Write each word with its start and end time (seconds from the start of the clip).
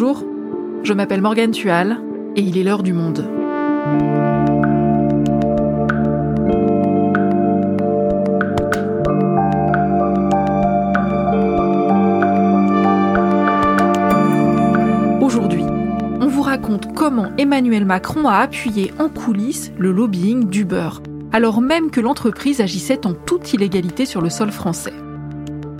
Bonjour, 0.00 0.24
je 0.84 0.92
m'appelle 0.92 1.20
Morgane 1.20 1.50
Tual 1.50 2.00
et 2.36 2.40
il 2.40 2.56
est 2.56 2.62
l'heure 2.62 2.84
du 2.84 2.92
monde. 2.92 3.24
Aujourd'hui, 15.20 15.64
on 16.20 16.28
vous 16.28 16.42
raconte 16.42 16.94
comment 16.94 17.32
Emmanuel 17.36 17.84
Macron 17.84 18.28
a 18.28 18.36
appuyé 18.36 18.92
en 19.00 19.08
coulisses 19.08 19.72
le 19.78 19.90
lobbying 19.90 20.44
d'Uber, 20.44 20.90
alors 21.32 21.60
même 21.60 21.90
que 21.90 22.00
l'entreprise 22.00 22.60
agissait 22.60 23.04
en 23.04 23.14
toute 23.14 23.52
illégalité 23.52 24.06
sur 24.06 24.20
le 24.20 24.30
sol 24.30 24.52
français. 24.52 24.94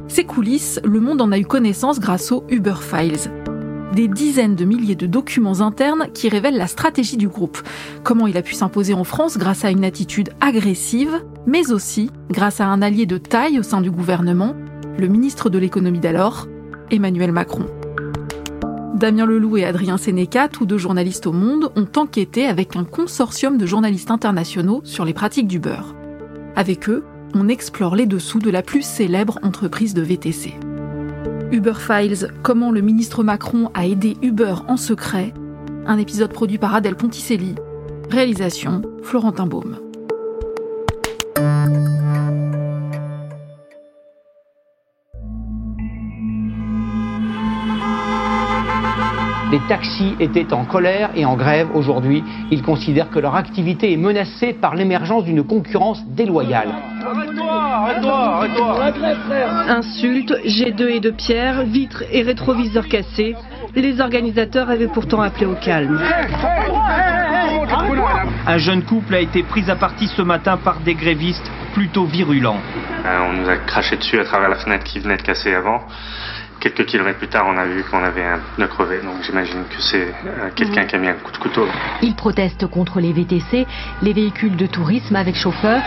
Ces 0.09 0.25
coulisses, 0.25 0.80
le 0.83 0.98
monde 0.98 1.21
en 1.21 1.30
a 1.30 1.39
eu 1.39 1.47
connaissance 1.47 2.01
grâce 2.01 2.33
aux 2.33 2.43
Uber 2.48 2.75
Files, 2.80 3.30
des 3.98 4.07
dizaines 4.07 4.55
de 4.55 4.65
milliers 4.65 4.95
de 4.95 5.09
documents 5.09 5.61
internes 5.61 6.07
qui 6.15 6.29
révèlent 6.29 6.57
la 6.57 6.69
stratégie 6.69 7.16
du 7.16 7.27
groupe, 7.27 7.59
comment 8.05 8.29
il 8.29 8.37
a 8.37 8.43
pu 8.43 8.55
s'imposer 8.55 8.95
en 8.95 9.02
France 9.02 9.38
grâce 9.38 9.65
à 9.65 9.73
une 9.73 9.84
attitude 9.84 10.30
agressive, 10.41 11.21
mais 11.48 11.73
aussi 11.73 12.09
grâce 12.30 12.61
à 12.61 12.66
un 12.66 12.80
allié 12.80 13.07
de 13.07 13.19
taille 13.19 13.59
au 13.59 13.65
sein 13.65 13.80
du 13.80 13.91
gouvernement, 13.91 14.55
le 15.01 15.09
ministre 15.09 15.51
de 15.51 15.59
l'économie 15.59 15.98
d'alors, 15.98 16.47
Emmanuel 16.93 17.33
Macron. 17.33 17.66
Damien 18.95 19.27
Leloup 19.27 19.57
et 19.57 19.65
Adrien 19.65 19.97
Sénéca, 19.97 20.46
tous 20.46 20.65
deux 20.65 20.79
journalistes 20.79 21.27
au 21.27 21.33
Monde, 21.33 21.73
ont 21.74 21.88
enquêté 21.96 22.46
avec 22.46 22.77
un 22.77 22.85
consortium 22.85 23.59
de 23.59 23.66
journalistes 23.66 24.12
internationaux 24.12 24.80
sur 24.85 25.05
les 25.05 25.12
pratiques 25.12 25.49
du 25.49 25.59
beurre. 25.59 25.96
Avec 26.55 26.88
eux, 26.88 27.02
on 27.35 27.49
explore 27.49 27.96
les 27.96 28.07
dessous 28.07 28.38
de 28.38 28.51
la 28.51 28.62
plus 28.62 28.83
célèbre 28.83 29.41
entreprise 29.43 29.93
de 29.93 30.02
VTC. 30.02 30.55
Uber 31.51 31.75
Files, 31.75 32.30
comment 32.43 32.71
le 32.71 32.82
ministre 32.82 33.24
Macron 33.24 33.71
a 33.73 33.87
aidé 33.87 34.18
Uber 34.21 34.54
en 34.68 34.77
secret, 34.77 35.32
un 35.87 35.96
épisode 35.96 36.30
produit 36.30 36.59
par 36.59 36.74
Adèle 36.74 36.95
Ponticelli, 36.95 37.54
réalisation 38.10 38.82
Florentin 39.02 39.46
Baume. 39.46 39.79
Les 49.51 49.60
taxis 49.66 50.15
étaient 50.21 50.52
en 50.52 50.66
colère 50.66 51.10
et 51.15 51.24
en 51.24 51.35
grève 51.35 51.69
aujourd'hui. 51.74 52.23
Ils 52.51 52.63
considèrent 52.63 53.10
que 53.10 53.19
leur 53.19 53.35
activité 53.35 53.91
est 53.95 53.96
menacée 53.96 54.52
par 54.52 54.74
l'émergence 54.74 55.24
d'une 55.24 55.43
concurrence 55.43 56.04
déloyale. 56.09 56.74
Arrête-toi. 57.79 58.48
Insultes, 59.68 60.34
jets 60.45 60.73
de 60.73 60.88
et 60.88 61.01
de 61.01 61.10
pierre, 61.10 61.62
vitres 61.65 62.02
et 62.10 62.23
rétroviseurs 62.23 62.88
cassés. 62.88 63.37
Les 63.76 64.00
organisateurs 64.00 64.69
avaient 64.69 64.88
pourtant 64.88 65.20
appelé 65.20 65.47
au 65.47 65.54
calme. 65.54 66.00
Un 68.47 68.59
jeune 68.59 68.82
couple 68.82 69.15
a 69.15 69.20
été 69.20 69.44
pris 69.44 69.70
à 69.70 69.76
partie 69.76 70.09
ce 70.09 70.22
matin 70.22 70.56
par 70.56 70.81
des 70.81 70.94
grévistes 70.94 71.50
plutôt 71.72 72.04
virulents. 72.04 72.60
Euh, 73.04 73.19
on 73.28 73.34
nous 73.34 73.48
a 73.48 73.56
craché 73.59 73.97
dessus 73.97 74.19
à 74.19 74.25
travers 74.25 74.48
la 74.48 74.56
fenêtre 74.56 74.84
qui 74.84 74.98
venait 74.98 75.16
de 75.16 75.22
casser 75.22 75.54
avant. 75.54 75.82
Quelques 76.60 76.87
kilomètres 76.87 77.19
plus 77.19 77.28
tard, 77.28 77.47
on 77.48 77.56
a 77.56 77.66
vu 77.66 77.84
qu'on 77.84 78.03
avait 78.03 78.25
un 78.25 78.41
pneu 78.56 78.66
crevé, 78.66 79.00
donc 79.00 79.22
j'imagine 79.22 79.62
que 79.70 79.81
c'est 79.81 80.09
euh, 80.26 80.50
quelqu'un 80.56 80.87
qui 80.87 80.97
a 80.97 80.98
mis 80.98 81.06
un 81.06 81.14
coup 81.14 81.31
de 81.31 81.37
couteau. 81.37 81.66
Ils 82.03 82.16
protestent 82.16 82.66
contre 82.66 82.98
les 82.98 83.12
VTC, 83.12 83.64
les 84.03 84.12
véhicules 84.12 84.56
de 84.56 84.66
tourisme 84.66 85.14
avec 85.14 85.36
chauffeur. 85.36 85.81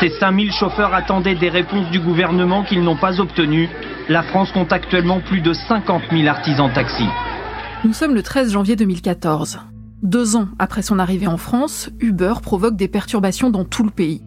Ces 0.00 0.10
5000 0.10 0.52
chauffeurs 0.52 0.92
attendaient 0.92 1.36
des 1.36 1.48
réponses 1.48 1.90
du 1.90 2.00
gouvernement 2.00 2.64
qu'ils 2.64 2.82
n'ont 2.82 2.96
pas 2.96 3.18
obtenues. 3.18 3.70
La 4.10 4.22
France 4.22 4.52
compte 4.52 4.72
actuellement 4.74 5.20
plus 5.20 5.40
de 5.40 5.54
50 5.54 6.02
000 6.10 6.26
artisans 6.26 6.70
taxis. 6.70 7.08
Nous 7.84 7.94
sommes 7.94 8.14
le 8.14 8.22
13 8.22 8.52
janvier 8.52 8.76
2014. 8.76 9.60
Deux 10.02 10.36
ans 10.36 10.48
après 10.58 10.82
son 10.82 10.98
arrivée 10.98 11.28
en 11.28 11.38
France, 11.38 11.88
Uber 12.00 12.34
provoque 12.42 12.76
des 12.76 12.88
perturbations 12.88 13.48
dans 13.48 13.64
tout 13.64 13.84
le 13.84 13.90
pays. 13.90 14.20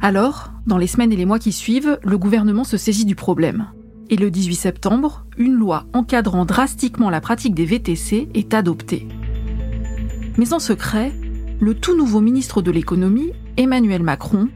Alors, 0.00 0.50
dans 0.66 0.78
les 0.78 0.86
semaines 0.86 1.12
et 1.12 1.16
les 1.16 1.26
mois 1.26 1.38
qui 1.38 1.52
suivent, 1.52 1.98
le 2.02 2.16
gouvernement 2.16 2.64
se 2.64 2.78
saisit 2.78 3.04
du 3.04 3.14
problème. 3.14 3.66
Et 4.12 4.16
le 4.16 4.28
18 4.28 4.56
septembre, 4.56 5.24
une 5.38 5.54
loi 5.54 5.84
encadrant 5.92 6.44
drastiquement 6.44 7.10
la 7.10 7.20
pratique 7.20 7.54
des 7.54 7.64
VTC 7.64 8.28
est 8.34 8.54
adoptée. 8.54 9.06
Mais 10.36 10.52
en 10.52 10.58
secret, 10.58 11.12
le 11.60 11.74
tout 11.74 11.96
nouveau 11.96 12.20
ministre 12.20 12.60
de 12.60 12.72
l'économie, 12.72 13.30
Emmanuel 13.56 14.02
Macron, 14.02 14.48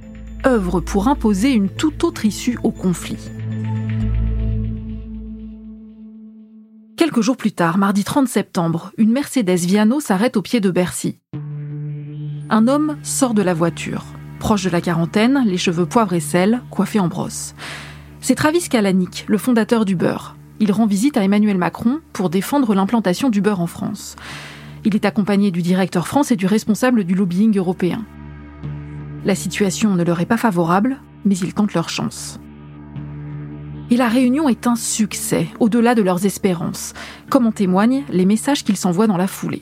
œuvre 0.44 0.80
pour 0.80 1.06
imposer 1.06 1.52
une 1.52 1.68
toute 1.68 2.02
autre 2.02 2.24
issue 2.24 2.58
au 2.64 2.72
conflit. 2.72 3.30
Quelques 6.96 7.20
jours 7.20 7.36
plus 7.36 7.52
tard, 7.52 7.78
mardi 7.78 8.02
30 8.02 8.26
septembre, 8.26 8.90
une 8.98 9.12
Mercedes 9.12 9.66
Viano 9.66 10.00
s'arrête 10.00 10.36
au 10.36 10.42
pied 10.42 10.58
de 10.58 10.70
Bercy. 10.72 11.20
Un 12.50 12.66
homme 12.66 12.96
sort 13.04 13.34
de 13.34 13.42
la 13.42 13.54
voiture. 13.54 14.04
Proche 14.40 14.64
de 14.64 14.70
la 14.70 14.80
quarantaine, 14.80 15.44
les 15.46 15.58
cheveux 15.58 15.86
poivre 15.86 16.12
et 16.14 16.20
sel, 16.20 16.60
coiffés 16.70 16.98
en 16.98 17.06
brosse. 17.06 17.54
C'est 18.26 18.36
Travis 18.36 18.70
Kalanick, 18.70 19.26
le 19.28 19.36
fondateur 19.36 19.84
d'Uber. 19.84 20.16
Il 20.58 20.72
rend 20.72 20.86
visite 20.86 21.18
à 21.18 21.22
Emmanuel 21.22 21.58
Macron 21.58 22.00
pour 22.14 22.30
défendre 22.30 22.74
l'implantation 22.74 23.28
d'Uber 23.28 23.56
en 23.58 23.66
France. 23.66 24.16
Il 24.82 24.94
est 24.94 25.04
accompagné 25.04 25.50
du 25.50 25.60
directeur 25.60 26.08
France 26.08 26.30
et 26.30 26.36
du 26.36 26.46
responsable 26.46 27.04
du 27.04 27.14
lobbying 27.14 27.54
européen. 27.58 28.02
La 29.26 29.34
situation 29.34 29.94
ne 29.94 30.02
leur 30.02 30.22
est 30.22 30.24
pas 30.24 30.38
favorable, 30.38 31.02
mais 31.26 31.36
ils 31.36 31.52
tentent 31.52 31.74
leur 31.74 31.90
chance. 31.90 32.40
Et 33.90 33.98
la 33.98 34.08
réunion 34.08 34.48
est 34.48 34.66
un 34.66 34.76
succès, 34.76 35.48
au-delà 35.60 35.94
de 35.94 36.00
leurs 36.00 36.24
espérances, 36.24 36.94
comme 37.28 37.46
en 37.46 37.52
témoignent 37.52 38.04
les 38.08 38.24
messages 38.24 38.64
qu'ils 38.64 38.78
s'envoient 38.78 39.06
dans 39.06 39.18
la 39.18 39.26
foulée. 39.26 39.60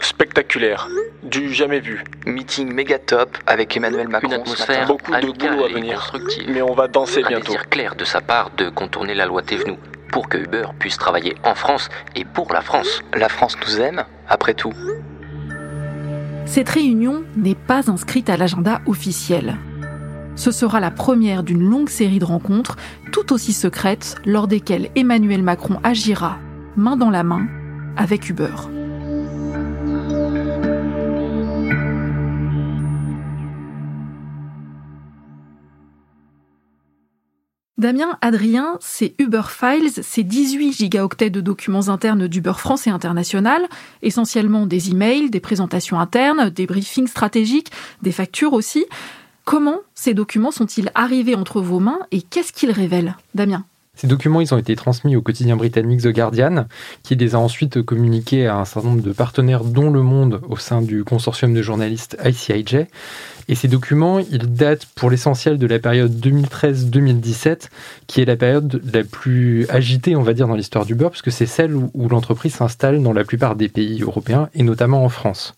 Spectaculaire, 0.00 0.88
du 1.24 1.52
jamais 1.52 1.80
vu. 1.80 2.04
Meeting 2.24 2.72
méga 2.72 2.98
top 2.98 3.36
avec 3.46 3.76
Emmanuel 3.76 4.08
Macron. 4.08 4.28
Une 4.28 4.34
atmosphère 4.34 4.86
Beaucoup 4.86 5.12
de 5.12 5.32
boulot 5.32 5.64
à 5.64 5.68
venir. 5.68 6.12
Mais 6.48 6.62
on 6.62 6.74
va 6.74 6.86
danser 6.88 7.22
Un 7.24 7.28
bientôt. 7.28 7.46
désir 7.46 7.68
clair 7.68 7.94
de 7.96 8.04
sa 8.04 8.20
part 8.20 8.50
de 8.56 8.68
contourner 8.70 9.14
la 9.14 9.26
loi 9.26 9.42
Thévenoud 9.42 9.78
pour 10.12 10.28
que 10.28 10.38
Uber 10.38 10.68
puisse 10.78 10.96
travailler 10.98 11.34
en 11.42 11.54
France 11.54 11.88
et 12.14 12.24
pour 12.24 12.52
la 12.52 12.60
France. 12.60 13.02
La 13.14 13.28
France 13.28 13.56
nous 13.66 13.80
aime, 13.80 14.04
après 14.28 14.54
tout. 14.54 14.72
Cette 16.46 16.68
réunion 16.68 17.24
n'est 17.36 17.54
pas 17.56 17.90
inscrite 17.90 18.30
à 18.30 18.36
l'agenda 18.36 18.80
officiel. 18.86 19.56
Ce 20.36 20.52
sera 20.52 20.78
la 20.80 20.92
première 20.92 21.42
d'une 21.42 21.68
longue 21.68 21.88
série 21.88 22.20
de 22.20 22.24
rencontres, 22.24 22.76
tout 23.12 23.32
aussi 23.32 23.52
secrètes, 23.52 24.14
lors 24.24 24.46
desquelles 24.46 24.88
Emmanuel 24.94 25.42
Macron 25.42 25.80
agira, 25.82 26.38
main 26.76 26.96
dans 26.96 27.10
la 27.10 27.24
main, 27.24 27.46
avec 27.96 28.30
Uber. 28.30 28.54
Damien, 37.78 38.18
Adrien, 38.22 38.76
c'est 38.80 39.14
Uber 39.20 39.42
Files, 39.48 39.92
c'est 40.02 40.24
18 40.24 40.72
gigaoctets 40.72 41.30
de 41.30 41.40
documents 41.40 41.88
internes 41.88 42.26
d'Uber 42.26 42.54
France 42.56 42.88
et 42.88 42.90
international, 42.90 43.68
essentiellement 44.02 44.66
des 44.66 44.90
emails, 44.90 45.30
des 45.30 45.38
présentations 45.38 46.00
internes, 46.00 46.50
des 46.50 46.66
briefings 46.66 47.06
stratégiques, 47.06 47.70
des 48.02 48.10
factures 48.10 48.52
aussi. 48.52 48.84
Comment 49.44 49.78
ces 49.94 50.12
documents 50.12 50.50
sont-ils 50.50 50.90
arrivés 50.96 51.36
entre 51.36 51.60
vos 51.60 51.78
mains 51.78 52.00
et 52.10 52.20
qu'est-ce 52.20 52.52
qu'ils 52.52 52.72
révèlent? 52.72 53.16
Damien 53.36 53.64
Ces 53.98 54.06
documents, 54.06 54.40
ils 54.40 54.54
ont 54.54 54.58
été 54.58 54.76
transmis 54.76 55.16
au 55.16 55.22
quotidien 55.22 55.56
britannique 55.56 56.02
The 56.02 56.14
Guardian, 56.14 56.66
qui 57.02 57.16
les 57.16 57.34
a 57.34 57.38
ensuite 57.40 57.82
communiqués 57.82 58.46
à 58.46 58.56
un 58.56 58.64
certain 58.64 58.90
nombre 58.90 59.02
de 59.02 59.10
partenaires, 59.10 59.64
dont 59.64 59.90
Le 59.90 60.02
Monde, 60.02 60.40
au 60.48 60.56
sein 60.56 60.82
du 60.82 61.02
consortium 61.02 61.52
de 61.52 61.62
journalistes 61.62 62.16
ICIJ. 62.24 62.86
Et 63.48 63.56
ces 63.56 63.66
documents, 63.66 64.20
ils 64.20 64.54
datent 64.54 64.86
pour 64.94 65.10
l'essentiel 65.10 65.58
de 65.58 65.66
la 65.66 65.80
période 65.80 66.12
2013-2017, 66.14 67.70
qui 68.06 68.20
est 68.20 68.24
la 68.24 68.36
période 68.36 68.80
la 68.94 69.02
plus 69.02 69.68
agitée, 69.68 70.14
on 70.14 70.22
va 70.22 70.32
dire, 70.32 70.46
dans 70.46 70.54
l'histoire 70.54 70.86
du 70.86 70.94
beurre, 70.94 71.10
puisque 71.10 71.32
c'est 71.32 71.46
celle 71.46 71.74
où, 71.74 71.90
où 71.92 72.08
l'entreprise 72.08 72.54
s'installe 72.54 73.02
dans 73.02 73.12
la 73.12 73.24
plupart 73.24 73.56
des 73.56 73.68
pays 73.68 74.02
européens, 74.02 74.48
et 74.54 74.62
notamment 74.62 75.04
en 75.04 75.08
France. 75.08 75.56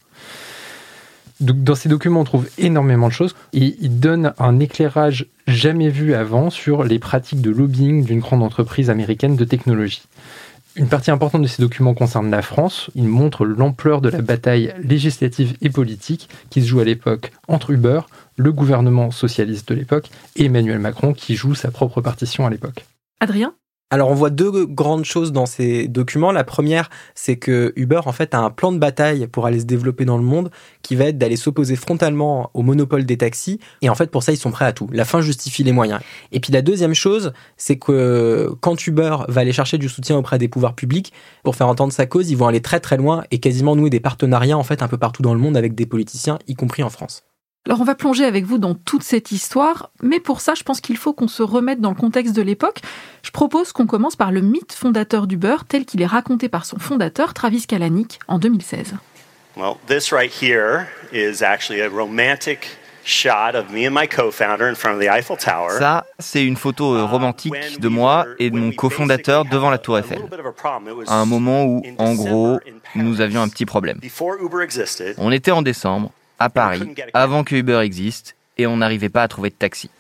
Dans 1.40 1.74
ces 1.74 1.88
documents, 1.88 2.20
on 2.20 2.24
trouve 2.24 2.48
énormément 2.58 3.08
de 3.08 3.12
choses 3.12 3.34
et 3.54 3.74
ils 3.80 3.98
donnent 3.98 4.34
un 4.38 4.60
éclairage 4.60 5.26
jamais 5.46 5.88
vu 5.88 6.14
avant 6.14 6.50
sur 6.50 6.84
les 6.84 6.98
pratiques 6.98 7.40
de 7.40 7.50
lobbying 7.50 8.04
d'une 8.04 8.20
grande 8.20 8.42
entreprise 8.42 8.90
américaine 8.90 9.36
de 9.36 9.44
technologie. 9.44 10.02
Une 10.76 10.88
partie 10.88 11.10
importante 11.10 11.42
de 11.42 11.46
ces 11.46 11.62
documents 11.62 11.94
concerne 11.94 12.30
la 12.30 12.42
France. 12.42 12.90
Ils 12.94 13.08
montrent 13.08 13.44
l'ampleur 13.44 14.00
de 14.00 14.08
la 14.08 14.20
bataille 14.22 14.74
législative 14.82 15.56
et 15.62 15.70
politique 15.70 16.28
qui 16.50 16.62
se 16.62 16.68
joue 16.68 16.80
à 16.80 16.84
l'époque 16.84 17.32
entre 17.48 17.70
Uber, 17.70 18.02
le 18.36 18.52
gouvernement 18.52 19.10
socialiste 19.10 19.68
de 19.70 19.74
l'époque, 19.74 20.10
et 20.36 20.44
Emmanuel 20.44 20.78
Macron 20.78 21.12
qui 21.12 21.34
joue 21.36 21.54
sa 21.54 21.70
propre 21.70 22.00
partition 22.00 22.46
à 22.46 22.50
l'époque. 22.50 22.84
Adrien? 23.18 23.54
Alors 23.92 24.08
on 24.08 24.14
voit 24.14 24.30
deux 24.30 24.66
grandes 24.66 25.04
choses 25.04 25.32
dans 25.32 25.46
ces 25.46 25.88
documents. 25.88 26.30
La 26.30 26.44
première, 26.44 26.90
c'est 27.16 27.36
que 27.36 27.72
Uber 27.74 28.00
en 28.06 28.12
fait 28.12 28.34
a 28.34 28.38
un 28.38 28.50
plan 28.50 28.70
de 28.70 28.78
bataille 28.78 29.26
pour 29.26 29.46
aller 29.46 29.58
se 29.58 29.64
développer 29.64 30.04
dans 30.04 30.16
le 30.16 30.22
monde 30.22 30.50
qui 30.82 30.94
va 30.94 31.06
être 31.06 31.18
d'aller 31.18 31.34
s'opposer 31.34 31.74
frontalement 31.74 32.50
au 32.54 32.62
monopole 32.62 33.04
des 33.04 33.18
taxis. 33.18 33.58
Et 33.82 33.88
en 33.88 33.96
fait 33.96 34.10
pour 34.10 34.22
ça 34.22 34.30
ils 34.30 34.36
sont 34.36 34.52
prêts 34.52 34.64
à 34.64 34.72
tout. 34.72 34.88
La 34.92 35.04
fin 35.04 35.20
justifie 35.20 35.64
les 35.64 35.72
moyens. 35.72 36.00
Et 36.30 36.38
puis 36.38 36.52
la 36.52 36.62
deuxième 36.62 36.94
chose, 36.94 37.32
c'est 37.56 37.78
que 37.78 38.50
quand 38.60 38.86
Uber 38.86 39.16
va 39.28 39.40
aller 39.40 39.52
chercher 39.52 39.76
du 39.76 39.88
soutien 39.88 40.16
auprès 40.16 40.38
des 40.38 40.48
pouvoirs 40.48 40.76
publics 40.76 41.12
pour 41.42 41.56
faire 41.56 41.66
entendre 41.66 41.92
sa 41.92 42.06
cause, 42.06 42.30
ils 42.30 42.36
vont 42.36 42.46
aller 42.46 42.62
très 42.62 42.78
très 42.78 42.96
loin 42.96 43.24
et 43.32 43.40
quasiment 43.40 43.74
nouer 43.74 43.90
des 43.90 44.00
partenariats 44.00 44.56
en 44.56 44.62
fait 44.62 44.82
un 44.82 44.88
peu 44.88 44.98
partout 44.98 45.22
dans 45.22 45.34
le 45.34 45.40
monde 45.40 45.56
avec 45.56 45.74
des 45.74 45.86
politiciens, 45.86 46.38
y 46.46 46.54
compris 46.54 46.84
en 46.84 46.90
France. 46.90 47.24
Alors 47.66 47.82
on 47.82 47.84
va 47.84 47.94
plonger 47.94 48.24
avec 48.24 48.46
vous 48.46 48.56
dans 48.56 48.74
toute 48.74 49.02
cette 49.02 49.32
histoire, 49.32 49.90
mais 50.02 50.18
pour 50.18 50.40
ça 50.40 50.54
je 50.54 50.62
pense 50.62 50.80
qu'il 50.80 50.96
faut 50.96 51.12
qu'on 51.12 51.28
se 51.28 51.42
remette 51.42 51.80
dans 51.80 51.90
le 51.90 51.96
contexte 51.96 52.34
de 52.34 52.40
l'époque. 52.40 52.80
Je 53.22 53.30
propose 53.30 53.72
qu'on 53.72 53.86
commence 53.86 54.16
par 54.16 54.32
le 54.32 54.40
mythe 54.40 54.72
fondateur 54.72 55.26
d'Uber 55.26 55.56
tel 55.68 55.84
qu'il 55.84 56.00
est 56.00 56.06
raconté 56.06 56.48
par 56.48 56.64
son 56.64 56.78
fondateur 56.78 57.34
Travis 57.34 57.66
Kalanick 57.66 58.18
en 58.28 58.38
2016. 58.38 58.94
Well, 59.56 59.76
this 59.88 60.10
right 60.10 60.32
here 60.32 60.86
is 61.12 61.42
actually 61.42 61.82
a 61.82 61.88
romantic 61.90 62.78
shot 63.04 63.54
of 63.54 63.70
me 63.70 63.86
and 63.86 63.92
my 63.92 64.06
co-founder 64.06 64.68
in 64.68 64.74
front 64.74 64.94
of 64.94 65.00
the 65.02 65.10
Eiffel 65.10 65.36
Tower. 65.36 65.78
Ça, 65.78 66.06
c'est 66.18 66.44
une 66.44 66.56
photo 66.56 66.94
euh, 66.94 67.04
romantique 67.04 67.78
de 67.78 67.88
moi 67.88 68.26
et 68.38 68.50
de 68.50 68.56
mon 68.56 68.72
cofondateur 68.72 69.44
devant 69.44 69.68
la 69.68 69.78
Tour 69.78 69.98
Eiffel. 69.98 70.18
À 71.08 71.16
un 71.16 71.26
moment 71.26 71.64
où, 71.64 71.82
en 71.98 72.14
gros, 72.14 72.58
nous 72.94 73.20
avions 73.20 73.42
un 73.42 73.48
petit 73.48 73.66
problème. 73.66 74.00
On 75.18 75.32
était 75.32 75.50
en 75.50 75.62
décembre, 75.62 76.12
à 76.40 76.50
Paris 76.50 76.94
avant 77.14 77.44
que 77.44 77.54
Uber 77.54 77.80
existe 77.84 78.34
et 78.58 78.66
on 78.66 78.78
n'arrivait 78.78 79.08
pas 79.08 79.22
à 79.22 79.28
trouver 79.28 79.50
de 79.50 79.54
taxi. 79.54 79.90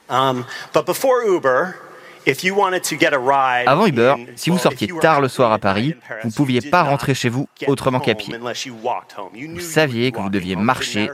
Avant 3.66 3.86
Uber, 3.86 4.14
si 4.36 4.50
vous 4.50 4.58
sortiez 4.58 4.88
tard 5.00 5.22
le 5.22 5.28
soir 5.28 5.52
à 5.52 5.58
Paris, 5.58 5.94
vous 6.22 6.28
ne 6.28 6.34
pouviez 6.34 6.60
pas 6.60 6.82
rentrer 6.82 7.14
chez 7.14 7.30
vous 7.30 7.48
autrement 7.66 7.98
qu'à 8.00 8.14
pied. 8.14 8.36
Vous 8.36 9.60
saviez 9.60 10.12
que 10.12 10.20
vous 10.20 10.28
deviez 10.28 10.54
marcher, 10.56 11.10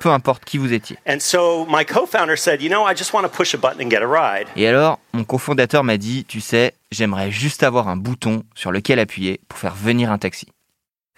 peu 0.00 0.10
importe 0.10 0.44
qui 0.44 0.58
vous 0.58 0.72
étiez. 0.74 0.98
Et 4.56 4.68
alors, 4.68 4.98
mon 5.14 5.24
cofondateur 5.24 5.82
m'a 5.82 5.96
dit, 5.96 6.26
tu 6.26 6.40
sais, 6.42 6.74
j'aimerais 6.90 7.30
juste 7.30 7.62
avoir 7.62 7.88
un 7.88 7.96
bouton 7.96 8.42
sur 8.54 8.70
lequel 8.70 8.98
appuyer 8.98 9.40
pour 9.48 9.58
faire 9.58 9.74
venir 9.74 10.12
un 10.12 10.18
taxi. 10.18 10.46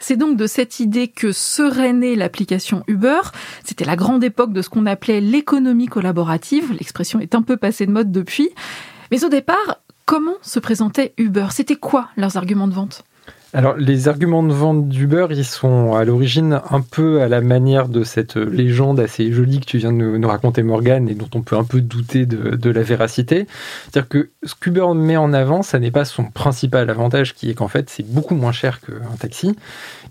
C'est 0.02 0.16
donc 0.16 0.36
de 0.36 0.48
cette 0.48 0.80
idée 0.80 1.06
que 1.06 1.30
serait 1.30 1.92
née 1.92 2.16
l'application 2.16 2.82
Uber. 2.88 3.20
C'était 3.64 3.84
la 3.84 3.94
grande 3.94 4.24
époque 4.24 4.52
de 4.52 4.60
ce 4.60 4.68
qu'on 4.68 4.84
appelait 4.84 5.20
l'économie 5.20 5.86
collaborative. 5.86 6.72
L'expression 6.72 7.20
est 7.20 7.36
un 7.36 7.42
peu 7.42 7.56
passée 7.56 7.86
de 7.86 7.92
mode 7.92 8.10
depuis. 8.10 8.50
Mais 9.12 9.22
au 9.24 9.28
départ, 9.28 9.78
comment 10.04 10.34
se 10.42 10.58
présentait 10.58 11.14
Uber? 11.18 11.46
C'était 11.52 11.76
quoi 11.76 12.08
leurs 12.16 12.36
arguments 12.36 12.66
de 12.66 12.74
vente? 12.74 13.04
Alors, 13.54 13.76
les 13.76 14.08
arguments 14.08 14.42
de 14.42 14.52
vente 14.52 14.88
d'Uber, 14.88 15.26
ils 15.30 15.44
sont 15.44 15.94
à 15.94 16.06
l'origine 16.06 16.62
un 16.70 16.80
peu 16.80 17.20
à 17.20 17.28
la 17.28 17.42
manière 17.42 17.88
de 17.88 18.02
cette 18.02 18.36
légende 18.36 18.98
assez 18.98 19.30
jolie 19.30 19.60
que 19.60 19.66
tu 19.66 19.76
viens 19.76 19.92
de 19.92 19.98
nous, 19.98 20.28
raconter, 20.28 20.62
Morgan, 20.62 21.06
et 21.06 21.14
dont 21.14 21.28
on 21.34 21.42
peut 21.42 21.56
un 21.56 21.64
peu 21.64 21.82
douter 21.82 22.24
de, 22.24 22.70
la 22.70 22.82
véracité. 22.82 23.46
C'est-à-dire 23.84 24.08
que 24.08 24.30
ce 24.42 24.54
qu'Uber 24.54 24.94
met 24.94 25.18
en 25.18 25.34
avant, 25.34 25.62
ça 25.62 25.78
n'est 25.78 25.90
pas 25.90 26.06
son 26.06 26.24
principal 26.24 26.88
avantage, 26.88 27.34
qui 27.34 27.50
est 27.50 27.54
qu'en 27.54 27.68
fait, 27.68 27.90
c'est 27.90 28.06
beaucoup 28.06 28.34
moins 28.34 28.52
cher 28.52 28.80
qu'un 28.80 29.16
taxi, 29.18 29.54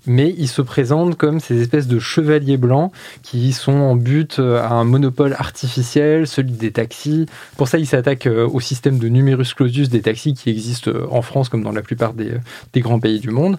mais 0.06 0.36
il 0.38 0.48
se 0.48 0.62
présente 0.62 1.18
comme 1.18 1.40
ces 1.40 1.60
espèces 1.62 1.88
de 1.88 1.98
chevaliers 1.98 2.58
blancs 2.58 2.92
qui 3.24 3.54
sont 3.54 3.72
en 3.72 3.96
but 3.96 4.38
à 4.38 4.74
un 4.74 4.84
monopole 4.84 5.34
artificiel, 5.34 6.28
celui 6.28 6.52
des 6.52 6.72
taxis. 6.72 7.26
Pour 7.58 7.68
ça, 7.68 7.80
il 7.80 7.88
s'attaque 7.88 8.28
au 8.28 8.60
système 8.60 9.00
de 9.00 9.08
numerus 9.08 9.56
clausus 9.56 9.90
des 9.90 10.02
taxis 10.02 10.36
qui 10.36 10.52
existe 10.52 10.92
en 11.10 11.24
France 11.24 11.50
comme 11.50 11.64
dans 11.64 11.72
la 11.72 11.82
plupart 11.82 12.14
des, 12.14 12.34
grands 12.78 13.00
pays 13.00 13.20
du 13.20 13.31
monde. 13.32 13.58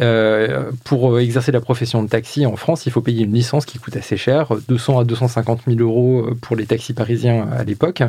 Euh, 0.00 0.70
pour 0.84 1.18
exercer 1.18 1.52
la 1.52 1.60
profession 1.60 2.02
de 2.02 2.08
taxi 2.08 2.46
en 2.46 2.56
France, 2.56 2.86
il 2.86 2.92
faut 2.92 3.00
payer 3.00 3.24
une 3.24 3.32
licence 3.32 3.64
qui 3.66 3.78
coûte 3.78 3.96
assez 3.96 4.16
cher, 4.16 4.48
200 4.68 5.00
à 5.00 5.04
250 5.04 5.62
000 5.66 5.80
euros 5.80 6.26
pour 6.40 6.56
les 6.56 6.66
taxis 6.66 6.92
parisiens 6.92 7.48
à 7.56 7.64
l'époque. 7.64 8.02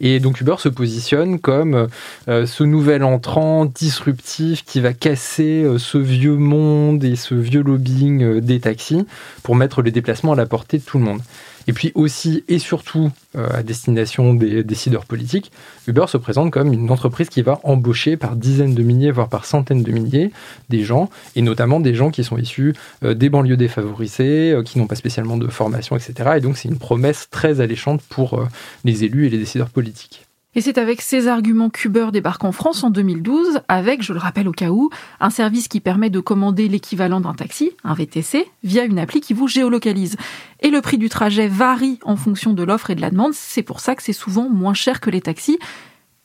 Et 0.00 0.20
donc 0.20 0.40
Uber 0.40 0.56
se 0.58 0.68
positionne 0.68 1.38
comme 1.38 1.88
euh, 2.28 2.46
ce 2.46 2.64
nouvel 2.64 3.04
entrant 3.04 3.64
disruptif 3.64 4.64
qui 4.64 4.80
va 4.80 4.92
casser 4.92 5.62
euh, 5.62 5.78
ce 5.78 5.98
vieux 5.98 6.36
monde 6.36 7.04
et 7.04 7.16
ce 7.16 7.34
vieux 7.34 7.62
lobbying 7.62 8.40
des 8.40 8.60
taxis 8.60 9.06
pour 9.42 9.56
mettre 9.56 9.82
les 9.82 9.90
déplacements 9.90 10.32
à 10.32 10.36
la 10.36 10.46
portée 10.46 10.78
de 10.78 10.82
tout 10.82 10.98
le 10.98 11.04
monde. 11.04 11.20
Et 11.68 11.72
puis 11.74 11.92
aussi 11.94 12.44
et 12.48 12.58
surtout 12.58 13.12
euh, 13.36 13.46
à 13.52 13.62
destination 13.62 14.32
des 14.32 14.64
décideurs 14.64 15.04
politiques, 15.04 15.52
Uber 15.86 16.06
se 16.08 16.16
présente 16.16 16.50
comme 16.50 16.72
une 16.72 16.90
entreprise 16.90 17.28
qui 17.28 17.42
va 17.42 17.60
embaucher 17.62 18.16
par 18.16 18.36
dizaines 18.36 18.74
de 18.74 18.82
milliers, 18.82 19.10
voire 19.10 19.28
par 19.28 19.44
centaines 19.44 19.82
de 19.82 19.92
milliers, 19.92 20.32
des 20.70 20.82
gens, 20.82 21.10
et 21.36 21.42
notamment 21.42 21.78
des 21.78 21.94
gens 21.94 22.10
qui 22.10 22.24
sont 22.24 22.38
issus 22.38 22.74
euh, 23.04 23.12
des 23.12 23.28
banlieues 23.28 23.58
défavorisées, 23.58 24.52
euh, 24.52 24.62
qui 24.62 24.78
n'ont 24.78 24.86
pas 24.86 24.96
spécialement 24.96 25.36
de 25.36 25.46
formation, 25.46 25.94
etc. 25.94 26.30
Et 26.38 26.40
donc 26.40 26.56
c'est 26.56 26.68
une 26.68 26.78
promesse 26.78 27.28
très 27.30 27.60
alléchante 27.60 28.00
pour 28.08 28.42
les 28.84 29.04
élus 29.04 29.26
et 29.26 29.30
les 29.30 29.38
décideurs 29.38 29.68
politiques. 29.68 30.27
Et 30.58 30.60
c'est 30.60 30.78
avec 30.78 31.02
ces 31.02 31.28
arguments 31.28 31.70
qu'Uber 31.70 32.08
débarque 32.12 32.42
en 32.42 32.50
France 32.50 32.82
en 32.82 32.90
2012 32.90 33.60
avec, 33.68 34.02
je 34.02 34.12
le 34.12 34.18
rappelle 34.18 34.48
au 34.48 34.52
cas 34.52 34.70
où, 34.70 34.90
un 35.20 35.30
service 35.30 35.68
qui 35.68 35.78
permet 35.78 36.10
de 36.10 36.18
commander 36.18 36.66
l'équivalent 36.66 37.20
d'un 37.20 37.34
taxi, 37.34 37.70
un 37.84 37.94
VTC, 37.94 38.44
via 38.64 38.82
une 38.82 38.98
appli 38.98 39.20
qui 39.20 39.34
vous 39.34 39.46
géolocalise. 39.46 40.16
Et 40.58 40.70
le 40.70 40.80
prix 40.80 40.98
du 40.98 41.08
trajet 41.08 41.46
varie 41.46 42.00
en 42.02 42.16
fonction 42.16 42.54
de 42.54 42.64
l'offre 42.64 42.90
et 42.90 42.96
de 42.96 43.00
la 43.00 43.10
demande, 43.10 43.34
c'est 43.34 43.62
pour 43.62 43.78
ça 43.78 43.94
que 43.94 44.02
c'est 44.02 44.12
souvent 44.12 44.48
moins 44.48 44.74
cher 44.74 44.98
que 44.98 45.10
les 45.10 45.20
taxis. 45.20 45.60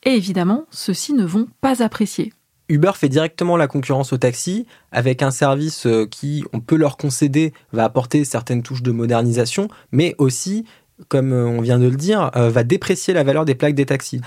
Et 0.02 0.16
évidemment, 0.16 0.66
ceux-ci 0.68 1.12
ne 1.12 1.24
vont 1.24 1.46
pas 1.60 1.80
apprécier. 1.80 2.32
Uber 2.68 2.92
fait 2.94 3.10
directement 3.10 3.56
la 3.56 3.68
concurrence 3.68 4.12
aux 4.12 4.18
taxis 4.18 4.66
avec 4.90 5.22
un 5.22 5.30
service 5.30 5.86
euh, 5.86 6.06
qui, 6.06 6.44
on 6.52 6.60
peut 6.60 6.76
leur 6.76 6.96
concéder, 6.96 7.52
va 7.72 7.84
apporter 7.84 8.24
certaines 8.24 8.62
touches 8.62 8.82
de 8.82 8.90
modernisation, 8.90 9.68
mais 9.92 10.14
aussi 10.18 10.64
comme 11.08 11.32
euh, 11.32 11.46
on 11.46 11.60
vient 11.60 11.78
de 11.78 11.88
le 11.88 11.96
dire, 11.96 12.30
euh, 12.36 12.50
va 12.50 12.64
déprécier 12.64 13.14
la 13.14 13.24
valeur 13.24 13.44
des 13.44 13.54
plaques 13.54 13.74
des 13.74 13.86
taxis. 13.86 14.20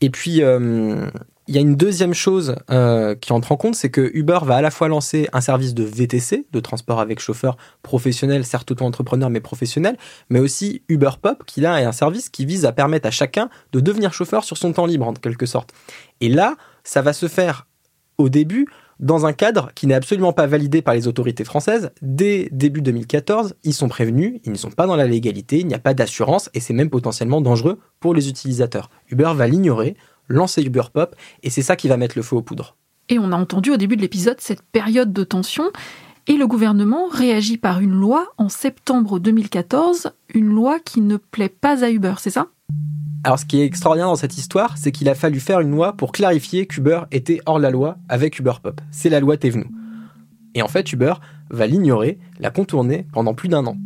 Et 0.00 0.10
puis, 0.10 0.42
euh, 0.42 1.06
il 1.46 1.54
y 1.54 1.58
a 1.58 1.60
une 1.60 1.76
deuxième 1.76 2.14
chose 2.14 2.54
qui 3.20 3.32
entre 3.32 3.50
en 3.50 3.56
compte, 3.56 3.74
c'est 3.74 3.90
que 3.90 4.10
Uber 4.14 4.38
va 4.44 4.56
à 4.56 4.62
la 4.62 4.70
fois 4.70 4.86
lancer 4.86 5.28
un 5.32 5.40
service 5.40 5.74
de 5.74 5.82
VTC, 5.82 6.46
de 6.52 6.60
transport 6.60 7.00
avec 7.00 7.18
chauffeur 7.18 7.56
professionnel, 7.82 8.44
certes 8.44 8.70
auto-entrepreneur 8.70 9.30
mais 9.30 9.40
professionnel, 9.40 9.96
mais 10.28 10.38
aussi 10.38 10.82
Uber 10.88 11.10
Pop, 11.20 11.42
qui 11.46 11.60
là 11.60 11.80
est 11.80 11.84
un 11.84 11.92
service 11.92 12.28
qui 12.28 12.46
vise 12.46 12.66
à 12.66 12.72
permettre 12.72 13.08
à 13.08 13.10
chacun 13.10 13.50
de 13.72 13.80
devenir 13.80 14.12
chauffeur 14.12 14.44
sur 14.44 14.56
son 14.56 14.72
temps 14.72 14.86
libre 14.86 15.08
en 15.08 15.12
quelque 15.12 15.44
sorte. 15.44 15.72
Et 16.20 16.28
là, 16.28 16.54
ça 16.84 17.02
va 17.02 17.12
se 17.12 17.26
faire 17.26 17.66
au 18.16 18.28
début 18.28 18.68
dans 19.00 19.26
un 19.26 19.32
cadre 19.32 19.70
qui 19.74 19.86
n'est 19.86 19.94
absolument 19.94 20.32
pas 20.32 20.46
validé 20.46 20.82
par 20.82 20.94
les 20.94 21.08
autorités 21.08 21.44
françaises. 21.44 21.90
Dès 22.02 22.48
début 22.52 22.82
2014, 22.82 23.54
ils 23.64 23.74
sont 23.74 23.88
prévenus, 23.88 24.40
ils 24.44 24.52
ne 24.52 24.56
sont 24.56 24.70
pas 24.70 24.86
dans 24.86 24.96
la 24.96 25.06
légalité, 25.06 25.58
il 25.58 25.66
n'y 25.66 25.74
a 25.74 25.78
pas 25.78 25.94
d'assurance 25.94 26.50
et 26.54 26.60
c'est 26.60 26.74
même 26.74 26.90
potentiellement 26.90 27.40
dangereux 27.40 27.78
pour 27.98 28.14
les 28.14 28.28
utilisateurs. 28.28 28.90
Uber 29.10 29.32
va 29.34 29.48
l'ignorer, 29.48 29.96
lancer 30.28 30.62
Uber 30.62 30.84
Pop 30.92 31.16
et 31.42 31.50
c'est 31.50 31.62
ça 31.62 31.76
qui 31.76 31.88
va 31.88 31.96
mettre 31.96 32.16
le 32.16 32.22
feu 32.22 32.36
aux 32.36 32.42
poudres. 32.42 32.76
Et 33.08 33.18
on 33.18 33.32
a 33.32 33.36
entendu 33.36 33.70
au 33.70 33.76
début 33.76 33.96
de 33.96 34.02
l'épisode 34.02 34.40
cette 34.40 34.62
période 34.62 35.12
de 35.12 35.24
tension 35.24 35.64
et 36.26 36.36
le 36.36 36.46
gouvernement 36.46 37.08
réagit 37.08 37.56
par 37.56 37.80
une 37.80 37.94
loi 37.94 38.28
en 38.36 38.48
septembre 38.48 39.18
2014, 39.18 40.12
une 40.34 40.48
loi 40.48 40.78
qui 40.78 41.00
ne 41.00 41.16
plaît 41.16 41.48
pas 41.48 41.82
à 41.82 41.90
Uber, 41.90 42.14
c'est 42.18 42.30
ça? 42.30 42.48
Alors, 43.22 43.38
ce 43.38 43.44
qui 43.44 43.60
est 43.60 43.66
extraordinaire 43.66 44.08
dans 44.08 44.16
cette 44.16 44.38
histoire, 44.38 44.78
c'est 44.78 44.92
qu'il 44.92 45.08
a 45.10 45.14
fallu 45.14 45.40
faire 45.40 45.60
une 45.60 45.70
loi 45.70 45.92
pour 45.92 46.10
clarifier 46.10 46.66
qu'Uber 46.66 47.02
était 47.10 47.40
hors 47.44 47.58
la 47.58 47.70
loi 47.70 47.98
avec 48.08 48.38
Uber 48.38 48.54
Pop. 48.62 48.80
C'est 48.90 49.10
la 49.10 49.20
loi 49.20 49.36
Thévenoud. 49.36 49.68
Et 50.54 50.62
en 50.62 50.68
fait, 50.68 50.90
Uber 50.92 51.14
va 51.50 51.66
l'ignorer, 51.66 52.18
la 52.38 52.50
contourner 52.50 53.06
pendant 53.12 53.34
plus 53.34 53.48
d'un 53.48 53.66
an. 53.66 53.76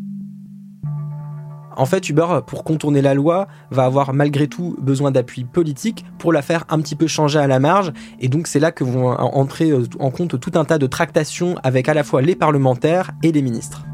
En 1.77 1.87
fait, 1.87 2.09
Uber, 2.09 2.27
pour 2.47 2.63
contourner 2.63 3.03
la 3.03 3.15
loi, 3.15 3.49
va 3.73 3.85
avoir 3.85 4.15
malgré 4.15 4.47
tout 4.47 4.77
besoin 4.81 5.11
d'appui 5.11 5.43
politique 5.43 6.05
pour 6.19 6.33
la 6.33 6.41
faire 6.41 6.65
un 6.69 6.79
petit 6.79 6.95
peu 6.95 7.09
changer 7.09 7.41
à 7.41 7.49
la 7.49 7.59
marge. 7.59 7.93
Et 8.21 8.29
donc, 8.29 8.47
c'est 8.47 8.61
là 8.61 8.71
que 8.71 8.85
vont 8.85 9.09
entrer 9.09 9.73
en 9.99 10.11
compte 10.13 10.39
tout 10.39 10.53
un 10.55 10.65
tas 10.65 10.79
de 10.79 10.87
tractations 10.87 11.57
avec 11.65 11.89
à 11.89 11.95
la 11.95 12.05
fois 12.05 12.23
les 12.23 12.37
parlementaires 12.37 13.11
et 13.25 13.33
les 13.33 13.43
ministres. 13.43 13.85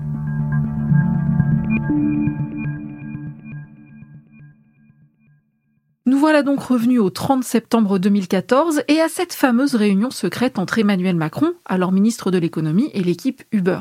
Nous 6.11 6.19
voilà 6.19 6.43
donc 6.43 6.59
revenus 6.61 6.99
au 6.99 7.09
30 7.09 7.45
septembre 7.45 8.01
2014 8.01 8.83
et 8.89 9.01
à 9.01 9.09
cette 9.09 9.33
fameuse 9.33 9.77
réunion 9.77 10.11
secrète 10.11 10.59
entre 10.59 10.81
Emmanuel 10.81 11.15
Macron, 11.15 11.53
alors 11.65 11.93
ministre 11.93 12.33
de 12.33 12.39
l'économie, 12.39 12.91
et 12.95 13.05
l'équipe 13.05 13.45
Uber. 13.53 13.79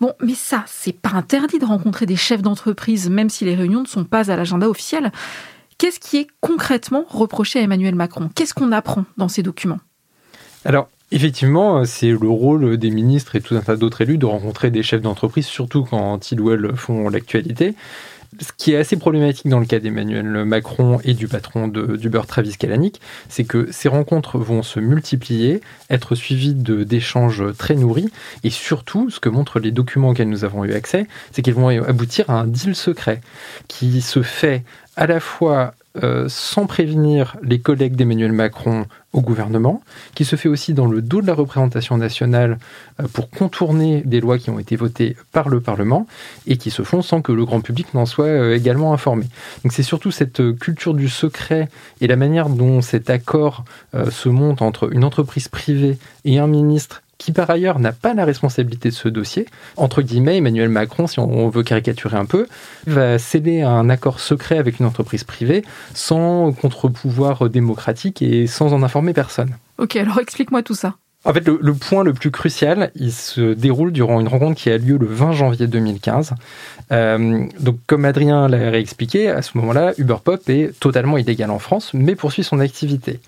Bon, 0.00 0.12
mais 0.20 0.34
ça, 0.34 0.64
c'est 0.66 0.92
pas 0.92 1.12
interdit 1.12 1.60
de 1.60 1.64
rencontrer 1.64 2.06
des 2.06 2.16
chefs 2.16 2.42
d'entreprise, 2.42 3.08
même 3.08 3.30
si 3.30 3.44
les 3.44 3.54
réunions 3.54 3.82
ne 3.82 3.86
sont 3.86 4.02
pas 4.02 4.32
à 4.32 4.36
l'agenda 4.36 4.68
officiel. 4.68 5.12
Qu'est-ce 5.78 6.00
qui 6.00 6.16
est 6.16 6.26
concrètement 6.40 7.04
reproché 7.08 7.60
à 7.60 7.62
Emmanuel 7.62 7.94
Macron? 7.94 8.30
Qu'est-ce 8.34 8.52
qu'on 8.52 8.72
apprend 8.72 9.04
dans 9.16 9.28
ces 9.28 9.44
documents? 9.44 9.78
Alors, 10.64 10.88
Effectivement, 11.12 11.84
c'est 11.86 12.12
le 12.12 12.28
rôle 12.28 12.76
des 12.76 12.90
ministres 12.90 13.34
et 13.34 13.40
tout 13.40 13.56
un 13.56 13.60
tas 13.62 13.74
d'autres 13.74 14.00
élus 14.00 14.16
de 14.16 14.26
rencontrer 14.26 14.70
des 14.70 14.84
chefs 14.84 15.02
d'entreprise, 15.02 15.44
surtout 15.44 15.82
quand 15.82 16.30
ils 16.30 16.40
ou 16.40 16.52
elles 16.52 16.76
font 16.76 17.08
l'actualité. 17.08 17.74
Ce 18.38 18.52
qui 18.56 18.72
est 18.72 18.76
assez 18.76 18.96
problématique 18.96 19.48
dans 19.48 19.58
le 19.58 19.66
cas 19.66 19.80
d'Emmanuel 19.80 20.44
Macron 20.44 21.00
et 21.02 21.14
du 21.14 21.26
patron 21.26 21.66
d'Uber 21.66 22.22
Travis 22.28 22.56
Kalanick, 22.56 23.00
c'est 23.28 23.44
que 23.44 23.72
ces 23.72 23.88
rencontres 23.88 24.38
vont 24.38 24.62
se 24.62 24.78
multiplier, 24.78 25.60
être 25.90 26.14
suivies 26.14 26.54
d'échanges 26.54 27.42
très 27.58 27.74
nourris, 27.74 28.08
et 28.44 28.50
surtout, 28.50 29.10
ce 29.10 29.18
que 29.18 29.28
montrent 29.28 29.58
les 29.58 29.72
documents 29.72 30.10
auxquels 30.10 30.28
nous 30.28 30.44
avons 30.44 30.64
eu 30.64 30.72
accès, 30.74 31.06
c'est 31.32 31.42
qu'ils 31.42 31.54
vont 31.54 31.68
aboutir 31.68 32.30
à 32.30 32.34
un 32.34 32.46
deal 32.46 32.76
secret 32.76 33.20
qui 33.66 34.00
se 34.00 34.22
fait 34.22 34.62
à 34.96 35.06
la 35.06 35.18
fois 35.18 35.74
euh, 35.96 36.26
sans 36.28 36.66
prévenir 36.66 37.36
les 37.42 37.58
collègues 37.58 37.96
d'Emmanuel 37.96 38.30
Macron 38.30 38.86
au 39.12 39.20
gouvernement, 39.22 39.82
qui 40.14 40.24
se 40.24 40.36
fait 40.36 40.48
aussi 40.48 40.72
dans 40.72 40.86
le 40.86 41.02
dos 41.02 41.20
de 41.20 41.26
la 41.26 41.34
représentation 41.34 41.96
nationale 41.96 42.58
euh, 43.00 43.08
pour 43.12 43.28
contourner 43.28 44.02
des 44.02 44.20
lois 44.20 44.38
qui 44.38 44.50
ont 44.50 44.60
été 44.60 44.76
votées 44.76 45.16
par 45.32 45.48
le 45.48 45.60
Parlement 45.60 46.06
et 46.46 46.58
qui 46.58 46.70
se 46.70 46.82
font 46.82 47.02
sans 47.02 47.22
que 47.22 47.32
le 47.32 47.44
grand 47.44 47.60
public 47.60 47.92
n'en 47.92 48.06
soit 48.06 48.26
euh, 48.26 48.54
également 48.54 48.92
informé. 48.92 49.26
Donc 49.64 49.72
c'est 49.72 49.82
surtout 49.82 50.12
cette 50.12 50.56
culture 50.60 50.94
du 50.94 51.08
secret 51.08 51.68
et 52.00 52.06
la 52.06 52.14
manière 52.14 52.50
dont 52.50 52.82
cet 52.82 53.10
accord 53.10 53.64
se 54.10 54.28
monte 54.28 54.62
entre 54.62 54.92
une 54.94 55.02
entreprise 55.02 55.48
privée 55.48 55.98
et 56.24 56.38
un 56.38 56.46
ministre 56.46 57.02
qui 57.20 57.32
par 57.32 57.50
ailleurs 57.50 57.78
n'a 57.78 57.92
pas 57.92 58.14
la 58.14 58.24
responsabilité 58.24 58.88
de 58.88 58.94
ce 58.94 59.08
dossier. 59.08 59.46
Entre 59.76 60.00
guillemets, 60.00 60.38
Emmanuel 60.38 60.70
Macron, 60.70 61.06
si 61.06 61.20
on 61.20 61.48
veut 61.50 61.62
caricaturer 61.62 62.16
un 62.16 62.24
peu, 62.24 62.48
va 62.86 63.18
céder 63.18 63.60
un 63.60 63.90
accord 63.90 64.18
secret 64.20 64.56
avec 64.56 64.80
une 64.80 64.86
entreprise 64.86 65.22
privée 65.22 65.62
sans 65.94 66.52
contre-pouvoir 66.52 67.50
démocratique 67.50 68.22
et 68.22 68.46
sans 68.46 68.72
en 68.72 68.82
informer 68.82 69.12
personne. 69.12 69.54
Ok, 69.76 69.96
alors 69.96 70.18
explique-moi 70.18 70.62
tout 70.62 70.74
ça. 70.74 70.96
En 71.26 71.34
fait, 71.34 71.46
le, 71.46 71.74
point 71.74 72.02
le 72.02 72.14
plus 72.14 72.30
crucial, 72.30 72.90
il 72.94 73.12
se 73.12 73.52
déroule 73.52 73.92
durant 73.92 74.20
une 74.20 74.28
rencontre 74.28 74.58
qui 74.58 74.70
a 74.70 74.78
lieu 74.78 74.96
le 74.96 75.06
20 75.06 75.32
janvier 75.32 75.66
2015. 75.66 76.32
Euh, 76.92 77.44
donc, 77.60 77.76
comme 77.86 78.06
Adrien 78.06 78.48
l'a 78.48 78.70
réexpliqué, 78.70 79.28
à 79.28 79.42
ce 79.42 79.58
moment-là, 79.58 79.92
Uber 79.98 80.16
Pop 80.24 80.48
est 80.48 80.78
totalement 80.80 81.18
illégal 81.18 81.50
en 81.50 81.58
France, 81.58 81.90
mais 81.92 82.14
poursuit 82.14 82.42
son 82.42 82.58
activité. 82.58 83.20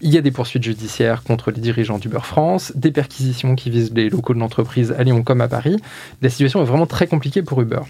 Il 0.00 0.14
y 0.14 0.18
a 0.18 0.20
des 0.20 0.30
poursuites 0.30 0.62
judiciaires 0.62 1.24
contre 1.24 1.50
les 1.50 1.60
dirigeants 1.60 1.98
d'Uber 1.98 2.22
France, 2.22 2.72
des 2.76 2.92
perquisitions 2.92 3.56
qui 3.56 3.68
visent 3.68 3.92
les 3.92 4.10
locaux 4.10 4.32
de 4.32 4.38
l'entreprise 4.38 4.94
à 4.96 5.02
Lyon 5.02 5.24
comme 5.24 5.40
à 5.40 5.48
Paris. 5.48 5.76
La 6.22 6.30
situation 6.30 6.62
est 6.62 6.66
vraiment 6.66 6.86
très 6.86 7.08
compliquée 7.08 7.42
pour 7.42 7.60
Uber. 7.60 7.80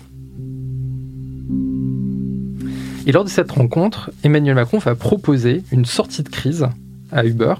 Et 3.06 3.12
lors 3.12 3.24
de 3.24 3.28
cette 3.28 3.50
rencontre, 3.50 4.10
Emmanuel 4.24 4.54
Macron 4.54 4.78
va 4.78 4.94
proposer 4.94 5.64
une 5.70 5.84
sortie 5.84 6.22
de 6.22 6.30
crise 6.30 6.66
à 7.12 7.26
Uber 7.26 7.54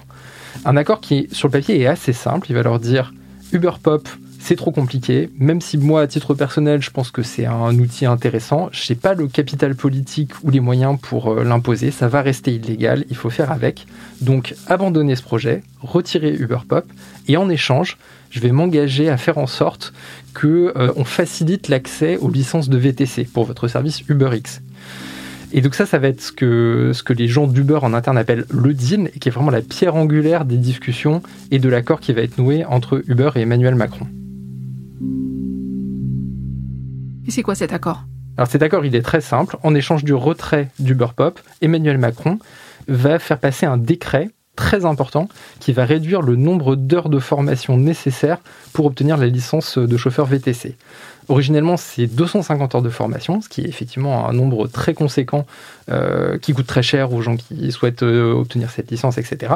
un 0.64 0.76
accord 0.76 1.00
qui, 1.00 1.28
sur 1.33 1.49
le 1.49 1.52
papier, 1.52 1.80
est 1.80 1.87
assez 1.87 2.12
simple. 2.12 2.47
Il 2.50 2.54
va 2.54 2.62
leur 2.62 2.78
dire 2.78 3.12
Uber 3.52 3.73
Pop, 3.83 4.09
c'est 4.40 4.57
trop 4.57 4.73
compliqué. 4.73 5.30
Même 5.38 5.61
si 5.61 5.78
moi, 5.78 6.02
à 6.02 6.07
titre 6.07 6.35
personnel, 6.35 6.83
je 6.83 6.90
pense 6.90 7.11
que 7.11 7.23
c'est 7.23 7.47
un 7.47 7.78
outil 7.78 8.07
intéressant, 8.07 8.69
je 8.73 8.92
n'ai 8.92 8.99
pas 8.99 9.14
le 9.14 9.28
capital 9.28 9.75
politique 9.75 10.33
ou 10.42 10.50
les 10.50 10.61
moyens 10.61 10.99
pour 11.00 11.33
euh, 11.33 11.45
l'imposer. 11.45 11.90
Ça 11.90 12.09
va 12.09 12.23
rester 12.23 12.54
illégal. 12.54 13.04
Il 13.11 13.16
faut 13.16 13.30
faire 13.30 13.52
avec. 13.52 13.87
Donc, 14.21 14.54
abandonnez 14.66 15.16
ce 15.16 15.23
projet, 15.23 15.62
retirez 15.83 16.35
Uber 16.35 16.59
Pop, 16.69 16.85
et 17.28 17.37
en 17.37 17.49
échange, 17.49 17.99
je 18.30 18.40
vais 18.40 18.52
m'engager 18.52 19.09
à 19.09 19.16
faire 19.16 19.38
en 19.38 19.47
sorte 19.47 19.92
que 20.35 20.73
euh, 20.76 20.92
facilite 21.04 21.69
l'accès 21.69 22.16
aux 22.16 22.30
licences 22.30 22.69
de 22.69 22.78
VTC 22.78 23.25
pour 23.25 23.45
votre 23.45 23.69
service 23.69 24.02
UberX. 24.09 24.61
Et 25.52 25.61
donc 25.62 25.75
ça, 25.75 25.85
ça 25.85 25.99
va 25.99 26.09
être 26.09 26.21
ce 26.21 26.33
que, 26.33 26.92
ce 26.95 27.02
que 27.02 27.12
les 27.12 27.26
gens 27.26 27.47
d'Uber 27.47 27.80
en 27.83 27.92
interne 27.92 28.16
appellent 28.16 28.45
le 28.50 28.73
deal, 28.73 29.11
et 29.14 29.19
qui 29.19 29.28
est 29.28 29.33
vraiment 29.33 29.50
la 29.50 29.62
pierre 29.62 29.97
angulaire 29.97 30.45
des 30.45 30.57
discussions 30.57 31.23
et 31.50 31.59
de 31.59 31.69
l'accord 31.69 32.00
qui 32.00 32.12
va 32.12 32.23
être 32.23 32.38
noué 32.38 32.64
entre 32.64 33.02
Uber 33.09 33.30
et 33.35 33.40
Emmanuel 33.40 33.75
Macron. 33.75 34.07
Et 37.26 37.30
c'est 37.30 37.42
quoi 37.42 37.54
cet 37.54 37.73
accord? 37.73 38.04
Alors 38.37 38.49
cet 38.49 38.62
accord, 38.62 38.85
il 38.85 38.95
est 38.95 39.02
très 39.02 39.21
simple. 39.21 39.57
En 39.62 39.75
échange 39.75 40.04
du 40.04 40.14
retrait 40.14 40.69
d'Uber 40.78 41.09
Pop, 41.16 41.40
Emmanuel 41.61 41.99
Macron 41.99 42.38
va 42.88 43.19
faire 43.19 43.38
passer 43.38 43.66
un 43.66 43.76
décret 43.76 44.30
très 44.57 44.85
important 44.85 45.28
qui 45.59 45.73
va 45.73 45.85
réduire 45.85 46.23
le 46.23 46.37
nombre 46.37 46.76
d'heures 46.76 47.09
de 47.09 47.19
formation 47.19 47.76
nécessaires 47.76 48.38
pour 48.73 48.87
obtenir 48.87 49.16
la 49.16 49.26
licence 49.26 49.78
de 49.78 49.97
chauffeur 49.97 50.26
VTC. 50.26 50.76
Originellement, 51.30 51.76
c'est 51.76 52.08
250 52.08 52.75
heures 52.75 52.82
de 52.82 52.90
formation, 52.90 53.40
ce 53.40 53.49
qui 53.49 53.60
est 53.60 53.68
effectivement 53.68 54.28
un 54.28 54.32
nombre 54.32 54.66
très 54.66 54.94
conséquent 54.94 55.46
euh, 55.88 56.38
qui 56.38 56.52
coûte 56.54 56.66
très 56.66 56.82
cher 56.82 57.12
aux 57.12 57.22
gens 57.22 57.37
qui 57.37 57.70
souhaitent 57.70 58.02
euh, 58.02 58.32
obtenir 58.32 58.68
cette 58.68 58.90
licence, 58.90 59.16
etc. 59.16 59.54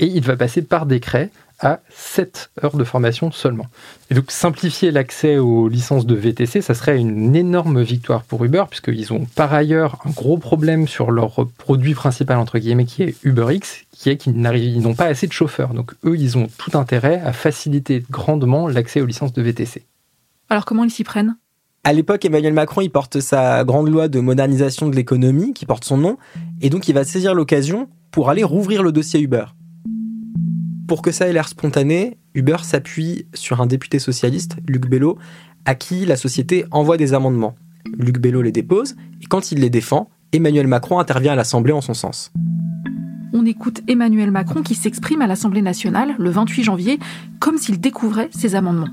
Et 0.00 0.06
il 0.06 0.24
va 0.24 0.36
passer 0.36 0.62
par 0.62 0.84
décret 0.84 1.30
à 1.60 1.78
7 1.94 2.50
heures 2.64 2.76
de 2.76 2.82
formation 2.82 3.30
seulement. 3.30 3.66
Et 4.10 4.16
donc 4.16 4.32
simplifier 4.32 4.90
l'accès 4.90 5.38
aux 5.38 5.68
licences 5.68 6.06
de 6.06 6.16
VTC, 6.16 6.60
ça 6.60 6.74
serait 6.74 6.98
une 6.98 7.36
énorme 7.36 7.82
victoire 7.82 8.24
pour 8.24 8.44
Uber, 8.44 8.64
puisqu'ils 8.68 9.12
ont 9.12 9.24
par 9.36 9.54
ailleurs 9.54 9.98
un 10.04 10.10
gros 10.10 10.38
problème 10.38 10.88
sur 10.88 11.12
leur 11.12 11.46
produit 11.56 11.94
principal, 11.94 12.38
entre 12.38 12.58
guillemets, 12.58 12.84
qui 12.84 13.04
est 13.04 13.14
UberX, 13.22 13.84
qui 13.92 14.10
est 14.10 14.16
qu'ils 14.16 14.40
n'ont 14.40 14.94
pas 14.96 15.06
assez 15.06 15.28
de 15.28 15.32
chauffeurs. 15.32 15.72
Donc 15.72 15.92
eux, 16.04 16.16
ils 16.18 16.36
ont 16.36 16.48
tout 16.58 16.76
intérêt 16.76 17.22
à 17.24 17.32
faciliter 17.32 18.02
grandement 18.10 18.66
l'accès 18.66 19.00
aux 19.00 19.06
licences 19.06 19.32
de 19.32 19.42
VTC. 19.42 19.84
Alors 20.52 20.66
comment 20.66 20.84
ils 20.84 20.90
s'y 20.90 21.02
prennent? 21.02 21.38
À 21.82 21.94
l'époque, 21.94 22.26
Emmanuel 22.26 22.52
Macron, 22.52 22.82
il 22.82 22.90
porte 22.90 23.20
sa 23.20 23.64
grande 23.64 23.88
loi 23.88 24.08
de 24.08 24.20
modernisation 24.20 24.86
de 24.90 24.94
l'économie, 24.94 25.54
qui 25.54 25.64
porte 25.64 25.82
son 25.82 25.96
nom, 25.96 26.18
et 26.60 26.68
donc 26.68 26.88
il 26.88 26.92
va 26.92 27.04
saisir 27.04 27.34
l'occasion 27.34 27.88
pour 28.10 28.28
aller 28.28 28.44
rouvrir 28.44 28.82
le 28.82 28.92
dossier 28.92 29.18
Uber. 29.18 29.46
Pour 30.86 31.00
que 31.00 31.10
ça 31.10 31.26
ait 31.26 31.32
l'air 31.32 31.48
spontané, 31.48 32.18
Uber 32.34 32.58
s'appuie 32.64 33.24
sur 33.32 33.62
un 33.62 33.66
député 33.66 33.98
socialiste, 33.98 34.56
Luc 34.68 34.90
Bello, 34.90 35.16
à 35.64 35.74
qui 35.74 36.04
la 36.04 36.16
société 36.16 36.66
envoie 36.70 36.98
des 36.98 37.14
amendements. 37.14 37.54
Luc 37.98 38.18
Bello 38.18 38.42
les 38.42 38.52
dépose, 38.52 38.94
et 39.22 39.24
quand 39.24 39.52
il 39.52 39.60
les 39.60 39.70
défend, 39.70 40.10
Emmanuel 40.34 40.66
Macron 40.66 40.98
intervient 40.98 41.32
à 41.32 41.36
l'Assemblée 41.36 41.72
en 41.72 41.80
son 41.80 41.94
sens. 41.94 42.30
On 43.32 43.46
écoute 43.46 43.80
Emmanuel 43.88 44.30
Macron 44.30 44.60
qui 44.60 44.74
s'exprime 44.74 45.22
à 45.22 45.26
l'Assemblée 45.26 45.62
nationale 45.62 46.14
le 46.18 46.28
28 46.28 46.62
janvier 46.62 46.98
comme 47.40 47.56
s'il 47.56 47.80
découvrait 47.80 48.28
ces 48.32 48.54
amendements. 48.54 48.90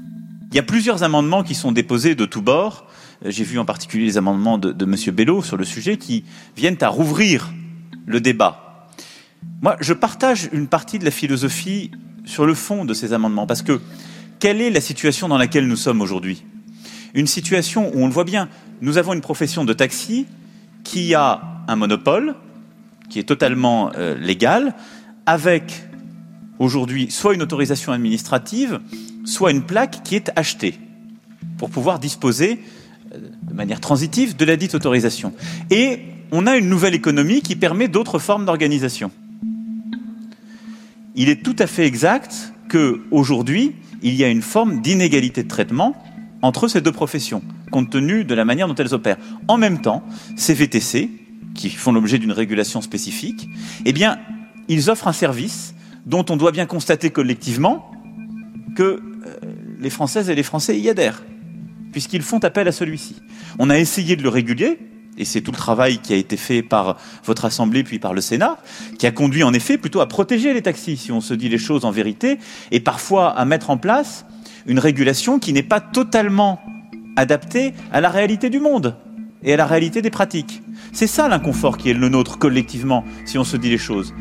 Il 0.51 0.55
y 0.55 0.59
a 0.59 0.63
plusieurs 0.63 1.03
amendements 1.03 1.43
qui 1.43 1.53
sont 1.53 1.71
déposés 1.71 2.15
de 2.15 2.25
tous 2.25 2.41
bords. 2.41 2.87
Euh, 3.23 3.29
j'ai 3.29 3.43
vu 3.43 3.59
en 3.59 3.65
particulier 3.65 4.05
les 4.05 4.17
amendements 4.17 4.57
de, 4.57 4.83
M. 4.83 4.95
Bello 5.13 5.43
sur 5.43 5.57
le 5.57 5.63
sujet 5.63 5.97
qui 5.97 6.23
viennent 6.57 6.77
à 6.81 6.87
rouvrir 6.87 7.53
le 8.07 8.19
débat. 8.19 8.87
Moi, 9.61 9.77
je 9.79 9.93
partage 9.93 10.49
une 10.51 10.67
partie 10.67 10.97
de 10.97 11.05
la 11.05 11.11
philosophie 11.11 11.91
sur 12.25 12.47
le 12.47 12.55
fond 12.55 12.83
de 12.83 12.95
ces 12.95 13.13
amendements, 13.13 13.45
parce 13.45 13.61
que 13.61 13.79
quelle 14.39 14.59
est 14.61 14.71
la 14.71 14.81
situation 14.81 15.27
dans 15.27 15.37
laquelle 15.37 15.67
nous 15.67 15.75
sommes 15.75 16.01
aujourd'hui? 16.01 16.43
Une 17.13 17.27
situation 17.27 17.91
où 17.93 18.01
on 18.01 18.07
le 18.07 18.13
voit 18.13 18.23
bien, 18.23 18.49
nous 18.81 18.97
avons 18.97 19.13
une 19.13 19.21
profession 19.21 19.65
de 19.65 19.73
taxi 19.73 20.25
qui 20.83 21.13
a 21.13 21.41
un 21.67 21.75
monopole, 21.75 22.35
qui 23.09 23.19
est 23.19 23.23
totalement 23.23 23.91
euh, 23.95 24.17
légal, 24.17 24.73
avec 25.27 25.83
aujourd'hui 26.57 27.11
soit 27.11 27.35
une 27.35 27.41
autorisation 27.43 27.91
administrative, 27.91 28.79
soit 29.29 29.51
une 29.51 29.63
plaque 29.63 30.03
qui 30.03 30.15
est 30.15 30.31
achetée 30.35 30.75
pour 31.57 31.69
pouvoir 31.69 31.99
disposer 31.99 32.59
euh, 33.13 33.19
de 33.43 33.53
manière 33.53 33.79
transitive 33.79 34.35
de 34.35 34.45
la 34.45 34.55
dite 34.55 34.75
autorisation. 34.75 35.33
Et 35.69 35.99
on 36.31 36.47
a 36.47 36.57
une 36.57 36.67
nouvelle 36.67 36.95
économie 36.95 37.41
qui 37.41 37.55
permet 37.55 37.87
d'autres 37.87 38.19
formes 38.19 38.45
d'organisation. 38.45 39.11
Il 41.15 41.29
est 41.29 41.43
tout 41.43 41.55
à 41.59 41.67
fait 41.67 41.85
exact 41.85 42.53
qu'aujourd'hui, 42.69 43.75
il 44.01 44.15
y 44.15 44.23
a 44.23 44.29
une 44.29 44.41
forme 44.41 44.81
d'inégalité 44.81 45.43
de 45.43 45.47
traitement 45.47 45.95
entre 46.41 46.67
ces 46.67 46.81
deux 46.81 46.91
professions, 46.91 47.43
compte 47.71 47.89
tenu 47.89 48.23
de 48.23 48.33
la 48.33 48.45
manière 48.45 48.67
dont 48.67 48.75
elles 48.75 48.93
opèrent. 48.93 49.17
En 49.47 49.57
même 49.57 49.81
temps, 49.81 50.03
ces 50.37 50.53
VTC, 50.53 51.09
qui 51.55 51.69
font 51.69 51.91
l'objet 51.91 52.17
d'une 52.17 52.31
régulation 52.31 52.81
spécifique, 52.81 53.49
eh 53.85 53.91
bien, 53.91 54.17
ils 54.69 54.89
offrent 54.89 55.07
un 55.07 55.13
service 55.13 55.73
dont 56.05 56.25
on 56.29 56.37
doit 56.37 56.51
bien 56.51 56.65
constater 56.65 57.09
collectivement 57.09 57.91
que 58.75 59.01
les 59.79 59.89
Françaises 59.89 60.29
et 60.29 60.35
les 60.35 60.43
Français 60.43 60.79
y 60.79 60.89
adhèrent, 60.89 61.23
puisqu'ils 61.91 62.21
font 62.21 62.39
appel 62.39 62.67
à 62.67 62.71
celui-ci. 62.71 63.21
On 63.57 63.69
a 63.69 63.77
essayé 63.77 64.15
de 64.15 64.23
le 64.23 64.29
réguler, 64.29 64.79
et 65.17 65.25
c'est 65.25 65.41
tout 65.41 65.51
le 65.51 65.57
travail 65.57 65.99
qui 65.99 66.13
a 66.13 66.15
été 66.15 66.37
fait 66.37 66.61
par 66.61 66.97
votre 67.25 67.45
Assemblée 67.45 67.83
puis 67.83 67.99
par 67.99 68.13
le 68.13 68.21
Sénat, 68.21 68.57
qui 68.97 69.05
a 69.05 69.11
conduit 69.11 69.43
en 69.43 69.53
effet 69.53 69.77
plutôt 69.77 69.99
à 70.01 70.07
protéger 70.07 70.53
les 70.53 70.61
taxis, 70.61 70.97
si 70.97 71.11
on 71.11 71.21
se 71.21 71.33
dit 71.33 71.49
les 71.49 71.57
choses 71.57 71.85
en 71.85 71.91
vérité, 71.91 72.39
et 72.71 72.79
parfois 72.79 73.29
à 73.29 73.45
mettre 73.45 73.69
en 73.69 73.77
place 73.77 74.25
une 74.65 74.79
régulation 74.79 75.39
qui 75.39 75.53
n'est 75.53 75.63
pas 75.63 75.81
totalement 75.81 76.61
adaptée 77.15 77.73
à 77.91 78.01
la 78.01 78.09
réalité 78.09 78.49
du 78.49 78.59
monde 78.59 78.95
et 79.43 79.53
à 79.53 79.57
la 79.57 79.65
réalité 79.65 80.01
des 80.01 80.09
pratiques. 80.09 80.61
C'est 80.91 81.07
ça 81.07 81.27
l'inconfort 81.27 81.77
qui 81.77 81.89
est 81.89 81.93
le 81.93 82.09
nôtre 82.09 82.37
collectivement, 82.37 83.03
si 83.25 83.37
on 83.37 83.43
se 83.43 83.57
dit 83.57 83.69
les 83.69 83.77
choses. 83.77 84.13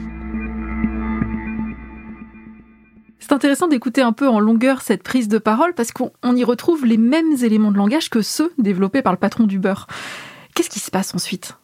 C'est 3.28 3.34
intéressant 3.34 3.68
d'écouter 3.68 4.00
un 4.00 4.14
peu 4.14 4.26
en 4.26 4.40
longueur 4.40 4.80
cette 4.80 5.02
prise 5.02 5.28
de 5.28 5.36
parole 5.36 5.74
parce 5.74 5.92
qu'on 5.92 6.34
y 6.34 6.44
retrouve 6.44 6.86
les 6.86 6.96
mêmes 6.96 7.36
éléments 7.42 7.70
de 7.70 7.76
langage 7.76 8.08
que 8.08 8.22
ceux 8.22 8.54
développés 8.56 9.02
par 9.02 9.12
le 9.12 9.18
patron 9.18 9.44
du 9.44 9.58
beurre. 9.58 9.86
Qu'est-ce 10.54 10.70
qui 10.70 10.80
se 10.80 10.90
passe 10.90 11.14
ensuite? 11.14 11.58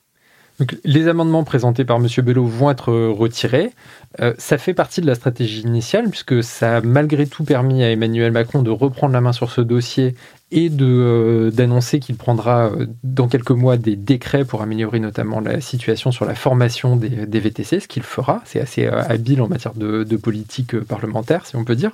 Les 0.84 1.08
amendements 1.08 1.42
présentés 1.42 1.84
par 1.84 1.96
M. 1.96 2.06
Bello 2.22 2.46
vont 2.46 2.70
être 2.70 2.92
retirés. 2.92 3.72
Euh, 4.20 4.34
ça 4.38 4.58
fait 4.58 4.74
partie 4.74 5.00
de 5.00 5.06
la 5.06 5.16
stratégie 5.16 5.62
initiale, 5.62 6.08
puisque 6.08 6.42
ça 6.44 6.76
a 6.76 6.80
malgré 6.80 7.26
tout 7.26 7.42
permis 7.44 7.82
à 7.82 7.90
Emmanuel 7.90 8.30
Macron 8.30 8.62
de 8.62 8.70
reprendre 8.70 9.12
la 9.12 9.20
main 9.20 9.32
sur 9.32 9.50
ce 9.50 9.60
dossier 9.60 10.14
et 10.52 10.70
euh, 10.80 11.50
d'annoncer 11.50 11.98
qu'il 11.98 12.14
prendra 12.14 12.66
euh, 12.66 12.86
dans 13.02 13.26
quelques 13.26 13.50
mois 13.50 13.76
des 13.76 13.96
décrets 13.96 14.44
pour 14.44 14.62
améliorer 14.62 15.00
notamment 15.00 15.40
la 15.40 15.60
situation 15.60 16.12
sur 16.12 16.24
la 16.24 16.36
formation 16.36 16.94
des, 16.94 17.40
VTC, 17.40 17.80
ce 17.80 17.88
qu'il 17.88 18.04
fera. 18.04 18.40
C'est 18.44 18.60
assez 18.60 18.86
habile 18.86 19.42
en 19.42 19.48
matière 19.48 19.74
de, 19.74 20.04
politique 20.16 20.78
parlementaire, 20.78 21.46
si 21.46 21.56
on 21.56 21.64
peut 21.64 21.74
dire. 21.74 21.90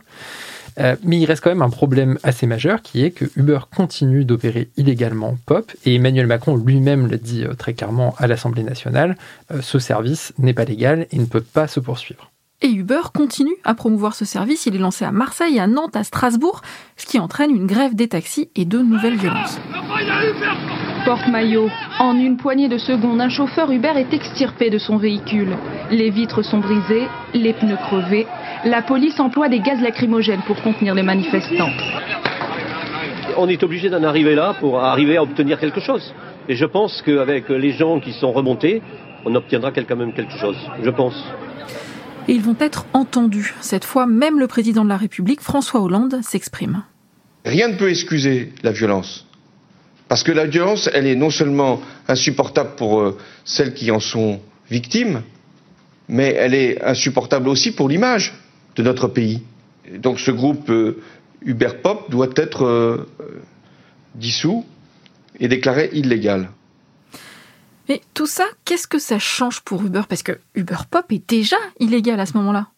Euh, 0.79 0.97
mais 1.03 1.19
il 1.19 1.27
reste 1.27 1.43
quand 1.43 1.51
même 1.51 1.63
un 1.63 1.71
problème 1.71 2.19
assez 2.23 2.47
majeur 2.47 2.83
qui 2.83 3.05
est 3.05 3.11
que 3.11 3.25
Uber 3.37 3.61
continue 3.75 4.25
d'opérer 4.25 4.71
illégalement 4.77 5.37
POP 5.47 5.73
et 5.85 5.97
Emmanuel 5.97 6.27
Macron 6.27 6.57
lui-même 6.57 7.09
l'a 7.09 7.17
dit 7.17 7.45
euh, 7.45 7.55
très 7.55 7.75
clairement 7.75 8.15
à 8.19 8.27
l'Assemblée 8.27 8.63
nationale, 8.63 9.17
euh, 9.51 9.61
ce 9.61 9.79
service 9.79 10.33
n'est 10.39 10.55
pas 10.55 10.65
légal 10.65 11.07
et 11.11 11.19
ne 11.19 11.27
peut 11.27 11.41
pas 11.41 11.67
se 11.67 11.81
poursuivre. 11.81 12.31
Et 12.63 12.69
Uber 12.69 13.01
continue 13.15 13.57
à 13.65 13.75
promouvoir 13.75 14.15
ce 14.15 14.27
service. 14.27 14.67
Il 14.67 14.75
est 14.75 14.79
lancé 14.79 15.07
à 15.07 15.13
Marseille, 15.13 15.59
à 15.59 15.67
Nantes, 15.67 15.97
à 15.97 16.05
Strasbourg, 16.05 16.61
ce 16.99 17.07
qui 17.07 17.19
entraîne 17.19 17.51
une 17.51 17.67
grève 17.67 17.95
des 17.95 18.09
taxis 18.09 18.51
et 18.55 18.67
de 18.67 18.79
nouvelles 18.79 19.17
violences. 19.17 19.59
Porte-maillot. 21.07 21.71
En 21.99 22.15
une 22.17 22.37
poignée 22.37 22.69
de 22.69 22.77
secondes, 22.77 23.23
un 23.23 23.31
chauffeur 23.31 23.71
Uber 23.71 23.93
est 23.97 24.13
extirpé 24.13 24.69
de 24.69 24.77
son 24.77 24.99
véhicule. 24.99 25.57
Les 25.91 26.11
vitres 26.11 26.43
sont 26.43 26.59
brisées, 26.59 27.09
les 27.33 27.55
pneus 27.55 27.79
crevés. 27.79 28.27
La 28.65 28.83
police 28.83 29.19
emploie 29.19 29.49
des 29.49 29.61
gaz 29.61 29.81
lacrymogènes 29.81 30.43
pour 30.47 30.61
contenir 30.63 30.95
les 30.95 31.03
manifestants. 31.03 31.71
On 33.39 33.49
est 33.49 33.63
obligé 33.63 33.89
d'en 33.89 34.03
arriver 34.03 34.35
là 34.35 34.55
pour 34.61 34.81
arriver 34.81 35.17
à 35.17 35.23
obtenir 35.23 35.59
quelque 35.59 35.81
chose. 35.81 36.15
Et 36.49 36.57
je 36.57 36.67
pense 36.67 37.01
qu'avec 37.03 37.49
les 37.49 37.73
gens 37.73 38.01
qui 38.01 38.13
sont 38.13 38.33
remontés, 38.33 38.83
on 39.25 39.35
obtiendra 39.35 39.73
quand 39.73 39.97
même 39.97 40.13
quelque 40.13 40.37
chose. 40.37 40.57
Je 40.83 40.91
pense 40.91 41.25
et 42.29 42.35
ils 42.35 42.43
vont 42.43 42.57
être 42.61 42.87
entendus. 42.93 43.55
Cette 43.61 43.85
fois, 43.85 44.07
même 44.07 44.39
le 44.39 44.47
président 44.47 44.85
de 44.85 44.89
la 44.89 44.97
République, 44.97 45.41
François 45.41 45.81
Hollande, 45.81 46.21
s'exprime. 46.23 46.85
Rien 47.45 47.69
ne 47.69 47.77
peut 47.77 47.91
excuser 47.91 48.53
la 48.63 48.73
violence. 48.73 49.27
Parce 50.07 50.23
que 50.23 50.31
la 50.31 50.47
violence, 50.47 50.89
elle 50.93 51.07
est 51.07 51.17
non 51.17 51.31
seulement 51.31 51.81
insupportable 52.07 52.77
pour 52.77 53.01
euh, 53.01 53.19
celles 53.45 53.75
qui 53.75 53.91
en 53.91 54.01
sont 54.01 54.41
victimes, 54.71 55.23
mais 56.09 56.35
elle 56.35 56.55
est 56.55 56.83
insupportable 56.85 57.49
aussi 57.49 57.73
pour 57.73 57.89
l'image 57.89 58.35
de 58.77 58.83
notre 58.83 59.09
pays. 59.09 59.43
donc 59.97 60.21
ce 60.21 60.31
groupe 60.31 60.71
euh, 60.71 61.01
Uber 61.43 61.71
Pop 61.83 62.11
doit 62.11 62.31
être 62.37 62.65
euh, 62.65 63.09
dissous 64.15 64.65
et 65.39 65.49
déclaré 65.49 65.91
illégal. 65.93 66.51
Mais 67.89 68.01
tout 68.15 68.27
ça, 68.27 68.45
qu'est-ce 68.65 68.87
que 68.87 68.99
ça 68.99 69.19
change 69.19 69.63
pour 69.63 69.83
Uber 69.83 70.03
Parce 70.09 70.23
que 70.23 70.39
Uber 70.55 70.77
Pop 70.91 71.07
est 71.11 71.29
déjà 71.29 71.57
illégal 71.81 72.21
à 72.21 72.27
ce 72.27 72.37
moment-là. 72.37 72.69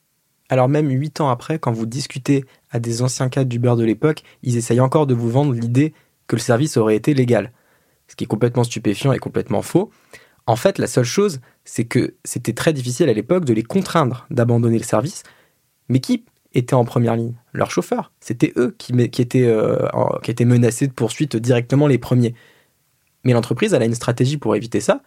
Alors 0.48 0.68
même 0.68 0.90
huit 0.90 1.20
ans 1.20 1.28
après, 1.28 1.58
quand 1.58 1.72
vous 1.72 1.86
discutez 1.86 2.44
à 2.70 2.78
des 2.78 3.02
anciens 3.02 3.28
cadres 3.28 3.48
d'Uber 3.48 3.74
de 3.76 3.84
l'époque, 3.84 4.22
ils 4.42 4.56
essayent 4.56 4.80
encore 4.80 5.06
de 5.06 5.14
vous 5.14 5.30
vendre 5.30 5.52
l'idée 5.52 5.92
que 6.26 6.36
le 6.36 6.40
service 6.40 6.76
aurait 6.76 6.96
été 6.96 7.14
légal. 7.14 7.52
Ce 8.08 8.16
qui 8.16 8.24
est 8.24 8.26
complètement 8.26 8.64
stupéfiant 8.64 9.12
et 9.12 9.18
complètement 9.18 9.62
faux. 9.62 9.90
En 10.46 10.56
fait, 10.56 10.78
la 10.78 10.86
seule 10.86 11.04
chose, 11.04 11.40
c'est 11.64 11.84
que 11.84 12.14
c'était 12.24 12.52
très 12.52 12.72
difficile 12.72 13.08
à 13.08 13.12
l'époque 13.12 13.44
de 13.44 13.54
les 13.54 13.62
contraindre 13.62 14.26
d'abandonner 14.30 14.78
le 14.78 14.84
service. 14.84 15.22
Mais 15.92 16.00
qui 16.00 16.24
était 16.54 16.72
en 16.72 16.86
première 16.86 17.16
ligne? 17.16 17.34
Leurs 17.52 17.70
chauffeurs. 17.70 18.12
C'était 18.18 18.54
eux 18.56 18.74
qui, 18.78 18.94
étaient, 18.98 19.44
euh, 19.46 19.76
qui 20.22 20.30
étaient 20.30 20.46
menacés 20.46 20.86
de 20.86 20.92
poursuite 20.92 21.36
directement 21.36 21.86
les 21.86 21.98
premiers. 21.98 22.34
Mais 23.24 23.34
l'entreprise, 23.34 23.74
elle 23.74 23.82
a 23.82 23.84
une 23.84 23.94
stratégie 23.94 24.38
pour 24.38 24.56
éviter 24.56 24.80
ça, 24.80 25.02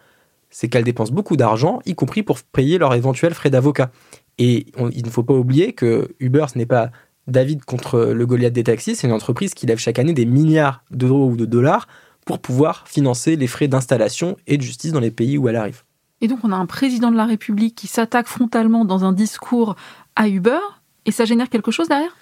c'est 0.52 0.70
qu'elle 0.70 0.84
dépense 0.84 1.10
beaucoup 1.10 1.38
d'argent, 1.38 1.80
y 1.88 1.96
compris 1.96 2.22
pour 2.22 2.40
payer 2.40 2.78
leurs 2.78 2.94
éventuels 2.94 3.34
frais 3.34 3.50
d'avocat. 3.50 3.92
Et 4.38 4.68
il 4.94 5.04
ne 5.04 5.10
faut 5.10 5.24
pas 5.24 5.34
oublier 5.34 5.74
que 5.74 6.10
Uber, 6.20 6.46
ce 6.54 6.58
n'est 6.60 6.68
pas 6.68 6.92
David 7.26 7.66
contre 7.66 8.00
le 8.00 8.26
Goliath 8.28 8.54
des 8.54 8.64
taxis, 8.64 8.96
c'est 8.96 9.08
une 9.08 9.14
entreprise 9.14 9.56
qui 9.56 9.66
lève 9.66 9.80
chaque 9.80 9.98
année 9.98 10.14
des 10.14 10.28
milliards 10.28 10.84
d'euros 10.92 11.32
ou 11.32 11.36
de 11.36 11.46
dollars 11.46 11.88
pour 12.28 12.38
pouvoir 12.38 12.88
financer 12.88 13.38
les 13.38 13.48
frais 13.48 13.68
d'installation 13.68 14.38
et 14.46 14.58
de 14.58 14.62
justice 14.62 14.92
dans 14.92 15.00
les 15.00 15.10
pays 15.10 15.40
où 15.40 15.50
elle 15.50 15.56
arrive. 15.56 15.84
Et 16.22 16.28
donc 16.28 16.40
on 16.44 16.52
a 16.52 16.56
un 16.56 16.66
président 16.66 17.12
de 17.12 17.18
la 17.18 17.26
République 17.26 17.76
qui 17.76 17.88
s'attaque 17.88 18.28
frontalement 18.28 18.86
dans 18.86 19.04
un 19.04 19.12
discours 19.12 19.76
à 20.16 20.28
Uber, 20.28 20.60
et 21.06 21.12
ça 21.12 21.26
génère 21.26 21.50
quelque 21.50 21.72
chose 21.72 21.88
derrière? 21.88 22.16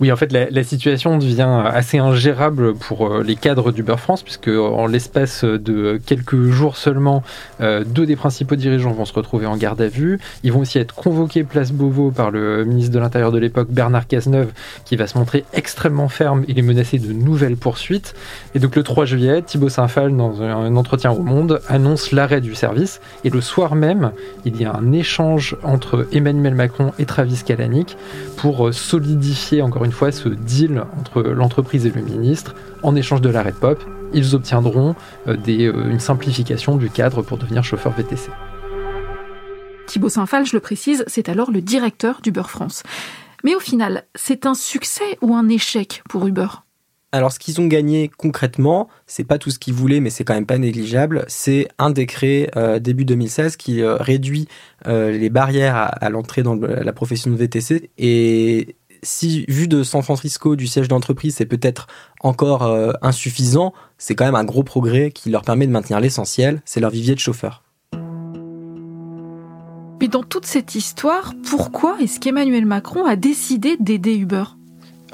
Oui, 0.00 0.12
en 0.12 0.16
fait, 0.16 0.32
la, 0.32 0.62
situation 0.62 1.18
devient 1.18 1.62
assez 1.64 1.98
ingérable 1.98 2.74
pour 2.74 3.08
euh, 3.08 3.22
les 3.24 3.34
cadres 3.34 3.72
d'Uber 3.72 3.96
France, 3.96 4.22
puisque 4.22 4.46
en 4.46 4.86
l'espace 4.86 5.42
de 5.42 6.00
quelques 6.06 6.40
jours 6.50 6.76
seulement, 6.76 7.24
euh, 7.60 7.82
deux 7.84 8.06
des 8.06 8.14
principaux 8.14 8.54
dirigeants 8.54 8.92
vont 8.92 9.04
se 9.04 9.12
retrouver 9.12 9.46
en 9.46 9.56
garde 9.56 9.80
à 9.80 9.88
vue. 9.88 10.20
Ils 10.44 10.52
vont 10.52 10.60
aussi 10.60 10.78
être 10.78 10.94
convoqués 10.94 11.42
place 11.42 11.72
Beauvau 11.72 12.12
par 12.12 12.30
le 12.30 12.64
ministre 12.64 12.92
de 12.92 13.00
l'Intérieur 13.00 13.32
de 13.32 13.38
l'époque, 13.38 13.70
Bernard 13.70 14.06
Cazeneuve, 14.06 14.52
qui 14.84 14.94
va 14.94 15.08
se 15.08 15.18
montrer 15.18 15.44
extrêmement 15.52 16.08
ferme 16.08 16.44
et 16.46 16.52
les 16.52 16.62
menacer 16.62 17.00
de 17.00 17.12
nouvelles 17.12 17.56
poursuites. 17.56 18.14
Et 18.54 18.60
donc 18.60 18.76
le 18.76 18.84
3 18.84 19.04
juillet, 19.04 19.42
Thibaut 19.42 19.68
Saint-Phal, 19.68 20.16
dans 20.16 20.42
un 20.42 20.76
entretien 20.76 21.10
au 21.10 21.22
Monde, 21.22 21.60
annonce 21.68 22.12
l'arrêt 22.12 22.40
du 22.40 22.54
service. 22.54 23.00
Et 23.24 23.30
le 23.30 23.40
soir 23.40 23.74
même, 23.74 24.12
il 24.44 24.60
y 24.60 24.64
a 24.64 24.76
un 24.76 24.92
échange 24.92 25.56
entre 25.64 26.06
Emmanuel 26.12 26.54
Macron 26.54 26.92
et 27.00 27.04
Travis 27.04 27.42
Kalanick 27.44 27.96
pour 28.36 28.72
solidifier 28.72 29.60
encore 29.60 29.84
une 29.84 29.87
une 29.88 29.92
fois 29.92 30.12
ce 30.12 30.28
deal 30.28 30.84
entre 31.00 31.22
l'entreprise 31.22 31.86
et 31.86 31.90
le 31.90 32.02
ministre. 32.02 32.54
En 32.82 32.94
échange 32.94 33.22
de 33.22 33.30
l'arrêt 33.30 33.52
de 33.52 33.56
pop, 33.56 33.82
ils 34.12 34.34
obtiendront 34.34 34.94
euh, 35.26 35.34
des, 35.34 35.64
euh, 35.64 35.88
une 35.88 35.98
simplification 35.98 36.76
du 36.76 36.90
cadre 36.90 37.22
pour 37.22 37.38
devenir 37.38 37.64
chauffeur 37.64 37.94
VTC. 37.94 38.30
Thibaut 39.86 40.10
Saint-Phal, 40.10 40.44
je 40.44 40.54
le 40.54 40.60
précise, 40.60 41.04
c'est 41.06 41.30
alors 41.30 41.50
le 41.50 41.62
directeur 41.62 42.20
d'Uber 42.22 42.42
France. 42.46 42.82
Mais 43.44 43.54
au 43.54 43.60
final, 43.60 44.04
c'est 44.14 44.44
un 44.44 44.52
succès 44.52 45.16
ou 45.22 45.34
un 45.34 45.48
échec 45.48 46.02
pour 46.10 46.26
Uber? 46.26 46.48
Alors, 47.10 47.32
ce 47.32 47.38
qu'ils 47.38 47.58
ont 47.62 47.66
gagné 47.66 48.10
concrètement, 48.14 48.88
c'est 49.06 49.24
pas 49.24 49.38
tout 49.38 49.48
ce 49.48 49.58
qu'ils 49.58 49.72
voulaient, 49.72 50.00
mais 50.00 50.10
c'est 50.10 50.24
quand 50.24 50.34
même 50.34 50.44
pas 50.44 50.58
négligeable. 50.58 51.24
C'est 51.28 51.68
un 51.78 51.88
décret 51.88 52.50
euh, 52.56 52.78
début 52.78 53.06
2016 53.06 53.56
qui 53.56 53.82
réduit 53.82 54.48
les 54.84 55.30
barrières 55.30 55.76
à, 55.76 55.86
à 55.86 56.10
l'entrée 56.10 56.42
dans 56.42 56.56
la 56.56 56.92
profession 56.92 57.30
de 57.30 57.36
VTC 57.36 57.88
et 57.96 58.76
si 59.02 59.44
vu 59.48 59.68
de 59.68 59.82
San 59.82 60.02
Francisco, 60.02 60.56
du 60.56 60.66
siège 60.66 60.88
d'entreprise, 60.88 61.36
c'est 61.36 61.46
peut-être 61.46 61.86
encore 62.20 62.64
euh, 62.64 62.92
insuffisant, 63.02 63.72
c'est 63.96 64.14
quand 64.14 64.24
même 64.24 64.34
un 64.34 64.44
gros 64.44 64.62
progrès 64.62 65.10
qui 65.10 65.30
leur 65.30 65.42
permet 65.42 65.66
de 65.66 65.72
maintenir 65.72 66.00
l'essentiel, 66.00 66.62
c'est 66.64 66.80
leur 66.80 66.90
vivier 66.90 67.14
de 67.14 67.20
chauffeurs. 67.20 67.62
Mais 70.00 70.08
dans 70.08 70.22
toute 70.22 70.46
cette 70.46 70.74
histoire, 70.74 71.34
pourquoi 71.50 71.96
est-ce 72.00 72.20
qu'Emmanuel 72.20 72.66
Macron 72.66 73.04
a 73.04 73.16
décidé 73.16 73.76
d'aider 73.78 74.14
Uber? 74.14 74.44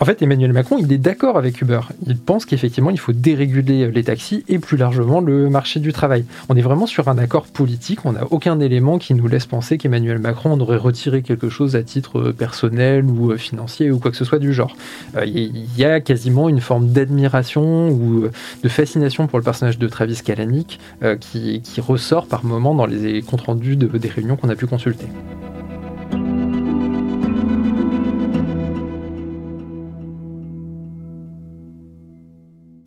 En 0.00 0.04
fait, 0.04 0.22
Emmanuel 0.22 0.52
Macron, 0.52 0.76
il 0.78 0.92
est 0.92 0.98
d'accord 0.98 1.38
avec 1.38 1.60
Uber. 1.60 1.80
Il 2.06 2.16
pense 2.16 2.46
qu'effectivement, 2.46 2.90
il 2.90 2.98
faut 2.98 3.12
déréguler 3.12 3.90
les 3.90 4.04
taxis 4.04 4.44
et 4.48 4.58
plus 4.58 4.76
largement 4.76 5.20
le 5.20 5.48
marché 5.48 5.78
du 5.78 5.92
travail. 5.92 6.24
On 6.48 6.56
est 6.56 6.62
vraiment 6.62 6.86
sur 6.86 7.08
un 7.08 7.16
accord 7.16 7.46
politique. 7.46 8.04
On 8.04 8.12
n'a 8.12 8.24
aucun 8.30 8.58
élément 8.58 8.98
qui 8.98 9.14
nous 9.14 9.28
laisse 9.28 9.46
penser 9.46 9.78
qu'Emmanuel 9.78 10.18
Macron 10.18 10.58
aurait 10.58 10.78
retiré 10.78 11.22
quelque 11.22 11.48
chose 11.48 11.76
à 11.76 11.82
titre 11.84 12.32
personnel 12.32 13.04
ou 13.04 13.36
financier 13.36 13.92
ou 13.92 14.00
quoi 14.00 14.10
que 14.10 14.16
ce 14.16 14.24
soit 14.24 14.40
du 14.40 14.52
genre. 14.52 14.76
Euh, 15.16 15.24
il 15.26 15.66
y 15.76 15.84
a 15.84 16.00
quasiment 16.00 16.48
une 16.48 16.60
forme 16.60 16.88
d'admiration 16.88 17.88
ou 17.90 18.28
de 18.62 18.68
fascination 18.68 19.28
pour 19.28 19.38
le 19.38 19.44
personnage 19.44 19.78
de 19.78 19.86
Travis 19.86 20.20
Kalanick 20.24 20.80
euh, 21.02 21.16
qui, 21.16 21.62
ressort 21.78 22.26
par 22.26 22.44
moments 22.44 22.74
dans 22.74 22.86
les 22.86 23.20
comptes 23.20 23.42
rendus 23.42 23.76
des 23.76 24.08
réunions 24.08 24.36
qu'on 24.36 24.48
a 24.48 24.56
pu 24.56 24.66
consulter. 24.66 25.06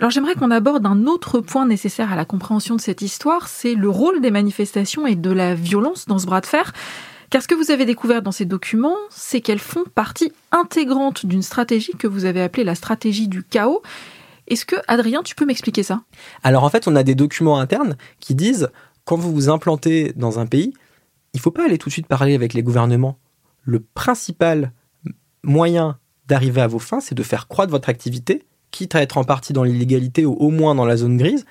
Alors 0.08 0.14
j'aimerais 0.14 0.36
qu'on 0.36 0.52
aborde 0.52 0.86
un 0.86 1.06
autre 1.06 1.42
point 1.42 1.66
nécessaire 1.66 2.14
à 2.14 2.16
la 2.16 2.24
compréhension 2.24 2.78
de 2.78 2.80
cette 2.80 3.02
histoire, 3.02 3.50
c'est 3.50 3.76
le 3.76 3.90
rôle 3.90 4.22
des 4.22 4.32
manifestations 4.32 5.06
et 5.06 5.16
de 5.16 5.32
la 5.32 5.54
violence 5.54 6.06
dans 6.06 6.18
ce 6.18 6.26
bras 6.26 6.40
de 6.40 6.46
fer. 6.46 6.72
Car 7.30 7.42
ce 7.42 7.48
que 7.50 7.56
vous 7.56 7.72
avez 7.72 7.84
découvert 7.84 8.22
dans 8.22 8.32
ces 8.32 8.46
documents, 8.46 8.96
c'est 9.10 9.42
qu'elles 9.42 9.60
font 9.60 9.84
partie 9.96 10.32
intégrante 10.54 11.26
d'une 11.26 11.42
stratégie 11.42 11.92
que 11.92 12.08
vous 12.08 12.24
avez 12.24 12.42
appelée 12.42 12.64
la 12.64 12.76
stratégie 12.76 13.28
du 13.28 13.44
chaos. 13.44 13.82
Est-ce 14.48 14.66
que, 14.66 14.78
Adrien, 14.88 15.24
tu 15.24 15.36
peux 15.36 15.44
m'expliquer 15.44 15.84
ça? 15.84 16.04
Alors 16.42 16.64
en 16.64 16.70
fait, 16.70 16.88
on 16.88 16.96
a 16.96 17.04
des 17.04 17.14
documents 17.14 17.60
internes 17.60 17.98
qui 18.22 18.34
disent, 18.34 18.70
quand 19.04 19.18
vous 19.18 19.34
vous 19.34 19.50
implantez 19.50 20.14
dans 20.16 20.40
un 20.40 20.46
pays, 20.46 20.74
il 21.34 21.40
ne 21.40 21.42
faut 21.42 21.52
pas 21.52 21.66
aller 21.66 21.78
tout 21.78 21.90
de 21.90 21.94
suite 21.94 22.08
parler 22.08 22.34
avec 22.34 22.54
les 22.54 22.64
gouvernements. 22.64 23.20
Le 23.64 23.82
principal 23.82 24.72
moyen 25.44 26.00
d'arriver 26.28 26.62
à 26.62 26.68
vos 26.68 26.80
fins, 26.80 27.02
c'est 27.02 27.14
de 27.14 27.24
faire 27.24 27.50
croître 27.50 27.72
votre 27.72 27.90
activité 27.90 28.46
quitte 28.78 28.94
à 28.94 29.02
être 29.02 29.18
en 29.18 29.24
partie 29.24 29.54
dans 29.54 29.64
l'illégalité 29.64 30.24
ou 30.26 30.34
au 30.34 30.52
moins 30.52 30.76
dans 30.76 30.86
la 30.86 30.98
zone 30.98 31.18
grise. 31.18 31.46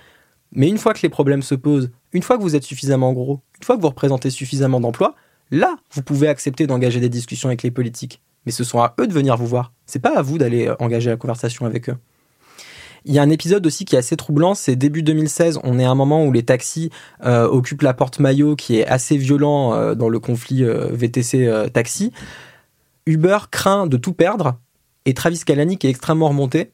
Mais 0.53 0.69
une 0.69 0.79
fois 0.79 0.95
que 0.95 1.01
les 1.03 1.09
problèmes 1.09 1.43
se 1.43 1.57
posent, 1.57 1.91
une 2.13 2.23
fois 2.23 2.39
que 2.39 2.43
vous 2.43 2.55
êtes 2.55 2.63
suffisamment 2.63 3.13
gros, 3.13 3.41
une 3.59 3.65
fois 3.65 3.77
que 3.77 3.83
vous 3.83 3.89
représentez 3.89 4.31
suffisamment 4.31 4.81
d'emplois, 4.81 5.17
là, 5.51 5.77
vous 5.93 6.03
pouvez 6.03 6.29
accepter 6.29 6.69
d'engager 6.69 7.01
des 7.01 7.09
discussions 7.09 7.49
avec 7.49 7.65
les 7.65 7.73
politiques. 7.73 8.23
Mais 8.45 8.53
ce 8.53 8.63
sont 8.63 8.79
à 8.79 8.95
eux 9.01 9.09
de 9.09 9.13
venir 9.13 9.37
vous 9.37 9.47
voir. 9.47 9.73
C'est 9.87 9.99
pas 9.99 10.17
à 10.17 10.23
vous 10.23 10.39
d'aller 10.39 10.69
euh, 10.69 10.77
engager 10.79 11.11
la 11.11 11.17
conversation 11.17 11.67
avec 11.67 11.89
eux. 11.89 11.97
Il 13.05 13.13
y 13.13 13.19
a 13.19 13.23
un 13.23 13.31
épisode 13.31 13.67
aussi 13.67 13.85
qui 13.85 13.97
est 13.97 13.99
assez 13.99 14.17
troublant, 14.17 14.55
c'est 14.55 14.77
début 14.77 15.03
2016, 15.03 15.61
on 15.63 15.79
est 15.79 15.85
à 15.85 15.91
un 15.91 15.95
moment 15.95 16.25
où 16.25 16.33
les 16.33 16.45
taxis 16.45 16.91
euh, 17.25 17.47
occupent 17.47 17.83
la 17.83 17.95
porte 17.95 18.19
maillot 18.19 18.57
qui 18.57 18.79
est 18.79 18.87
assez 18.87 19.17
violent 19.17 19.75
euh, 19.75 19.95
dans 19.95 20.09
le 20.09 20.19
conflit 20.19 20.65
VTC-taxi. 20.65 22.13
Uber 23.07 23.39
craint 23.51 23.87
de 23.87 23.97
tout 23.97 24.13
perdre 24.13 24.59
et 25.05 25.15
Travis 25.15 25.41
Kalanick 25.45 25.85
est 25.85 25.91
extrêmement 25.91 26.29
remonté. 26.29 26.73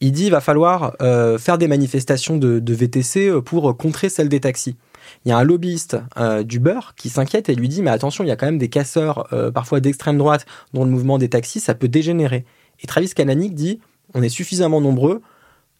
Il 0.00 0.12
dit 0.12 0.26
il 0.26 0.30
va 0.30 0.40
falloir 0.40 0.96
faire 1.38 1.58
des 1.58 1.68
manifestations 1.68 2.36
de, 2.38 2.72
VTC 2.72 3.30
pour 3.44 3.76
contrer 3.76 4.08
celles 4.08 4.28
des 4.28 4.40
taxis. 4.40 4.76
Il 5.24 5.28
y 5.28 5.32
a 5.32 5.36
un 5.36 5.44
lobbyiste 5.44 5.98
d'Uber 6.44 6.80
qui 6.96 7.10
s'inquiète 7.10 7.50
et 7.50 7.54
lui 7.54 7.68
dit 7.68 7.82
mais 7.82 7.90
attention, 7.90 8.24
il 8.24 8.28
y 8.28 8.30
a 8.30 8.36
quand 8.36 8.46
même 8.46 8.58
des 8.58 8.70
casseurs 8.70 9.28
parfois 9.52 9.80
d'extrême 9.80 10.16
droite 10.16 10.46
dans 10.72 10.84
le 10.84 10.90
mouvement 10.90 11.18
des 11.18 11.28
taxis, 11.28 11.60
ça 11.60 11.74
peut 11.74 11.88
dégénérer. 11.88 12.46
Et 12.82 12.86
Travis 12.86 13.10
Kalanick 13.10 13.54
dit 13.54 13.80
on 14.14 14.22
est 14.22 14.30
suffisamment 14.30 14.80
nombreux, 14.80 15.20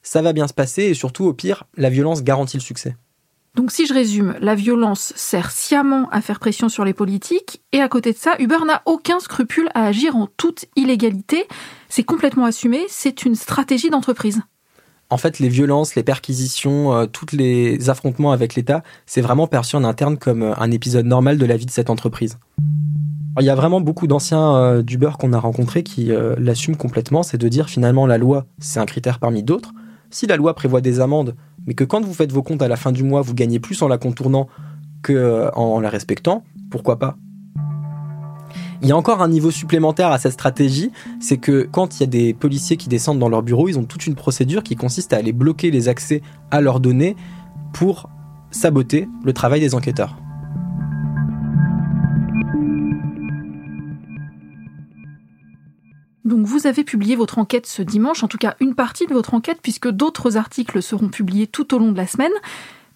ça 0.02 0.22
va 0.22 0.32
bien 0.32 0.48
se 0.48 0.54
passer 0.54 0.84
et 0.84 0.94
surtout, 0.94 1.26
au 1.26 1.34
pire, 1.34 1.64
la 1.76 1.90
violence 1.90 2.22
garantit 2.22 2.56
le 2.56 2.62
succès. 2.62 2.96
Donc 3.56 3.72
si 3.72 3.86
je 3.86 3.92
résume, 3.92 4.36
la 4.40 4.54
violence 4.54 5.12
sert 5.16 5.50
sciemment 5.50 6.08
à 6.10 6.20
faire 6.20 6.38
pression 6.38 6.68
sur 6.68 6.84
les 6.84 6.94
politiques 6.94 7.62
et 7.72 7.80
à 7.80 7.88
côté 7.88 8.12
de 8.12 8.16
ça, 8.16 8.36
Uber 8.38 8.58
n'a 8.64 8.80
aucun 8.86 9.18
scrupule 9.18 9.68
à 9.74 9.86
agir 9.86 10.14
en 10.14 10.28
toute 10.36 10.66
illégalité. 10.76 11.46
C'est 11.88 12.04
complètement 12.04 12.44
assumé, 12.44 12.80
c'est 12.88 13.24
une 13.24 13.34
stratégie 13.34 13.90
d'entreprise. 13.90 14.40
En 15.12 15.16
fait, 15.16 15.40
les 15.40 15.48
violences, 15.48 15.96
les 15.96 16.04
perquisitions, 16.04 16.94
euh, 16.94 17.06
tous 17.06 17.34
les 17.34 17.90
affrontements 17.90 18.30
avec 18.30 18.54
l'État, 18.54 18.84
c'est 19.06 19.20
vraiment 19.20 19.48
perçu 19.48 19.74
en 19.74 19.82
interne 19.82 20.16
comme 20.16 20.42
euh, 20.42 20.54
un 20.56 20.70
épisode 20.70 21.06
normal 21.06 21.36
de 21.36 21.46
la 21.46 21.56
vie 21.56 21.66
de 21.66 21.72
cette 21.72 21.90
entreprise. 21.90 22.38
Il 23.40 23.44
y 23.44 23.50
a 23.50 23.56
vraiment 23.56 23.80
beaucoup 23.80 24.06
d'anciens 24.06 24.54
euh, 24.54 24.82
d'Uber 24.82 25.10
qu'on 25.18 25.32
a 25.32 25.40
rencontrés 25.40 25.82
qui 25.82 26.12
l'assument 26.38 26.76
complètement, 26.76 27.24
c'est 27.24 27.38
de 27.38 27.48
dire 27.48 27.68
finalement 27.68 28.06
la 28.06 28.18
loi, 28.18 28.46
c'est 28.60 28.78
un 28.78 28.86
critère 28.86 29.18
parmi 29.18 29.42
d'autres, 29.42 29.72
si 30.10 30.26
la 30.26 30.36
loi 30.36 30.54
prévoit 30.54 30.80
des 30.80 31.00
amendes, 31.00 31.34
mais 31.66 31.74
que 31.74 31.84
quand 31.84 32.04
vous 32.04 32.14
faites 32.14 32.32
vos 32.32 32.42
comptes 32.42 32.62
à 32.62 32.68
la 32.68 32.76
fin 32.76 32.92
du 32.92 33.02
mois, 33.02 33.22
vous 33.22 33.34
gagnez 33.34 33.60
plus 33.60 33.80
en 33.82 33.88
la 33.88 33.98
contournant 33.98 34.48
que 35.02 35.12
euh, 35.12 35.80
la 35.80 35.90
respectant, 35.90 36.44
pourquoi 36.70 36.98
pas? 36.98 37.16
Il 38.82 38.88
y 38.88 38.92
a 38.92 38.96
encore 38.96 39.20
un 39.20 39.28
niveau 39.28 39.50
supplémentaire 39.50 40.10
à 40.10 40.18
cette 40.18 40.32
stratégie, 40.32 40.90
c'est 41.20 41.36
que 41.36 41.68
quand 41.70 41.96
il 41.96 42.00
y 42.00 42.04
a 42.04 42.06
des 42.06 42.32
policiers 42.32 42.78
qui 42.78 42.88
descendent 42.88 43.18
dans 43.18 43.28
leur 43.28 43.42
bureau, 43.42 43.68
ils 43.68 43.78
ont 43.78 43.84
toute 43.84 44.06
une 44.06 44.14
procédure 44.14 44.62
qui 44.62 44.74
consiste 44.74 45.12
à 45.12 45.18
aller 45.18 45.32
bloquer 45.32 45.70
les 45.70 45.88
accès 45.88 46.22
à 46.50 46.62
leurs 46.62 46.80
données 46.80 47.14
pour 47.74 48.08
saboter 48.50 49.06
le 49.22 49.32
travail 49.34 49.60
des 49.60 49.74
enquêteurs. 49.74 50.16
Donc 56.30 56.46
vous 56.46 56.68
avez 56.68 56.84
publié 56.84 57.16
votre 57.16 57.38
enquête 57.40 57.66
ce 57.66 57.82
dimanche, 57.82 58.22
en 58.22 58.28
tout 58.28 58.38
cas 58.38 58.54
une 58.60 58.76
partie 58.76 59.04
de 59.08 59.12
votre 59.12 59.34
enquête, 59.34 59.58
puisque 59.60 59.88
d'autres 59.88 60.36
articles 60.36 60.80
seront 60.80 61.08
publiés 61.08 61.48
tout 61.48 61.74
au 61.74 61.78
long 61.80 61.90
de 61.90 61.96
la 61.96 62.06
semaine. 62.06 62.30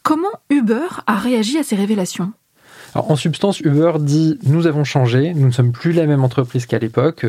Comment 0.05 0.31
Uber 0.51 0.87
a 1.09 1.17
réagi 1.17 1.59
à 1.59 1.65
ces 1.65 1.75
révélations? 1.75 2.33
En 2.95 3.17
substance, 3.17 3.61
Uber 3.61 3.93
dit 3.99 4.39
nous 4.45 4.67
avons 4.67 4.85
changé, 4.85 5.35
nous 5.35 5.47
ne 5.47 5.53
sommes 5.53 5.73
plus 5.73 5.93
la 5.93 6.07
même 6.07 6.23
entreprise 6.23 6.67
qu'à 6.67 6.79
l'époque. 6.79 7.27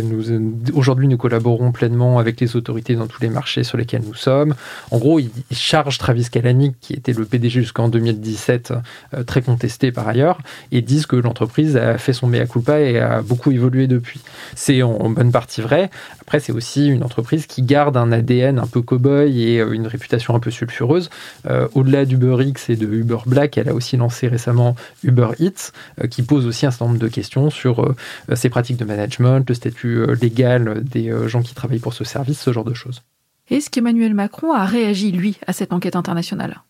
Aujourd'hui 0.74 1.08
nous 1.08 1.18
collaborons 1.18 1.72
pleinement 1.72 2.20
avec 2.20 2.40
les 2.40 2.56
autorités 2.56 2.96
dans 2.96 3.08
tous 3.08 3.22
les 3.22 3.30
marchés 3.30 3.64
sur 3.64 3.78
lesquels 3.78 4.04
nous 4.06 4.14
sommes. 4.14 4.54
En 4.92 5.00
gros, 5.00 5.20
ils 5.20 5.32
chargent 5.52 5.98
Travis 5.98 6.30
Kalanick, 6.30 6.76
qui 6.80 6.94
était 6.94 7.14
le 7.14 7.26
PDG 7.26 7.62
jusqu'en 7.62 7.90
2017, 7.90 8.74
euh, 9.14 9.24
très 9.24 9.42
contesté 9.42 9.92
par 9.92 10.08
ailleurs, 10.08 10.40
et 10.72 10.82
disent 10.82 11.08
que 11.08 11.16
l'entreprise 11.16 11.78
a 11.78 11.98
fait 11.98 12.14
son 12.14 12.28
mea 12.28 12.46
culpa 12.46 12.80
et 12.80 13.00
a 13.00 13.22
beaucoup 13.22 13.52
évolué 13.52 13.88
depuis. 13.88 14.22
C'est 14.56 14.84
en, 14.84 15.10
bonne 15.10 15.32
partie 15.32 15.62
vrai. 15.62 15.90
Après, 16.22 16.40
c'est 16.40 16.52
aussi 16.52 16.88
une 16.88 17.04
entreprise 17.04 17.48
qui 17.48 17.64
garde 17.64 17.98
un 17.98 18.12
ADN 18.12 18.60
un 18.60 18.68
peu 18.68 18.82
cow-boy 18.82 19.42
et 19.42 19.60
euh, 19.60 19.72
une 19.72 19.88
réputation 19.88 20.36
un 20.36 20.40
peu 20.40 20.52
sulfureuse. 20.52 21.10
Euh, 21.50 21.68
au-delà 21.74 22.06
d'Uber 22.06 22.38
X 22.46 22.70
et 22.70 22.76
de 22.76 22.86
Uber 22.86 23.20
Black, 23.26 23.58
elle 23.58 23.70
a 23.70 23.74
aussi 23.74 23.98
lancé 23.98 24.28
récemment 24.28 24.76
Uber 25.04 25.30
Eats 25.40 25.55
euh, 26.02 26.08
qui 26.08 26.24
pose 26.24 26.46
aussi 26.46 26.66
un 26.66 26.72
certain 26.72 26.86
nombre 26.86 27.00
de 27.00 27.08
questions 27.08 27.50
sur 27.50 27.84
euh, 27.84 27.96
ses 28.36 28.50
pratiques 28.50 28.78
de 28.78 28.86
management, 28.86 29.48
le 29.48 29.56
statut 29.56 29.98
euh, 29.98 30.16
légal 30.22 30.84
des 30.84 31.12
gens 31.28 31.42
qui 31.42 31.54
travaillent 31.54 31.80
pour 31.80 31.94
ce 31.94 32.04
service, 32.04 32.40
ce 32.40 32.52
genre 32.52 32.64
de 32.64 32.74
choses. 32.74 33.04
Est-ce 33.50 33.70
qu'Emmanuel 33.70 34.14
Macron 34.14 34.54
a 34.54 34.66
réagi, 34.66 35.12
lui, 35.12 35.38
à 35.46 35.54
cette 35.54 35.72
enquête 35.72 35.96
internationale? 35.96 36.62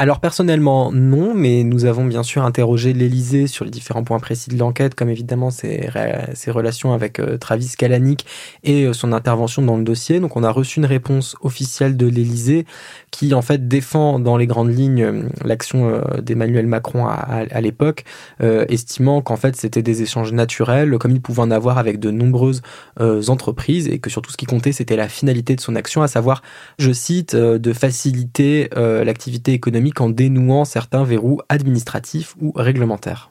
Alors 0.00 0.18
personnellement 0.18 0.90
non, 0.92 1.34
mais 1.34 1.62
nous 1.62 1.84
avons 1.84 2.06
bien 2.06 2.22
sûr 2.22 2.42
interrogé 2.42 2.94
l'Élysée 2.94 3.46
sur 3.46 3.66
les 3.66 3.70
différents 3.70 4.02
points 4.02 4.18
précis 4.18 4.48
de 4.48 4.56
l'enquête, 4.56 4.94
comme 4.94 5.10
évidemment 5.10 5.50
ses, 5.50 5.90
relations 6.46 6.94
avec 6.94 7.20
euh, 7.20 7.36
Travis 7.36 7.74
Kalanick 7.76 8.24
et 8.64 8.86
euh, 8.86 8.94
son 8.94 9.12
intervention 9.12 9.60
dans 9.60 9.76
le 9.76 9.84
dossier. 9.84 10.18
Donc 10.18 10.38
on 10.38 10.42
a 10.42 10.50
reçu 10.50 10.78
une 10.78 10.86
réponse 10.86 11.36
officielle 11.42 11.98
de 11.98 12.06
l'Élysée 12.06 12.64
qui 13.10 13.34
en 13.34 13.42
fait 13.42 13.68
défend 13.68 14.18
dans 14.18 14.38
les 14.38 14.46
grandes 14.46 14.74
lignes 14.74 15.02
euh, 15.02 15.22
l'action 15.44 16.00
d'Emmanuel 16.22 16.66
Macron 16.66 17.04
à, 17.04 17.44
à, 17.50 17.60
l'époque, 17.60 18.04
estimant 18.40 19.20
qu'en 19.20 19.36
fait 19.36 19.54
c'était 19.54 19.82
des 19.82 20.00
échanges 20.00 20.32
naturels, 20.32 20.96
comme 20.96 21.10
il 21.10 21.20
pouvait 21.20 21.42
en 21.42 21.50
avoir 21.50 21.76
avec 21.76 22.00
de 22.00 22.10
nombreuses 22.10 22.62
entreprises, 23.28 23.88
et 23.88 23.98
que 23.98 24.08
surtout 24.08 24.30
ce 24.30 24.36
qui 24.38 24.46
comptait 24.46 24.72
c'était 24.72 24.96
la 24.96 25.08
finalité 25.08 25.56
de 25.56 25.60
son 25.60 25.76
action, 25.76 26.02
à 26.02 26.08
savoir, 26.08 26.42
je 26.78 26.92
cite, 26.92 27.36
de 27.36 27.72
faciliter 27.72 28.70
l'activité 28.74 29.52
économique 29.52 29.89
en 29.98 30.08
dénouant 30.08 30.64
certains 30.64 31.04
verrous 31.04 31.40
administratifs 31.48 32.36
ou 32.40 32.52
réglementaires. 32.54 33.30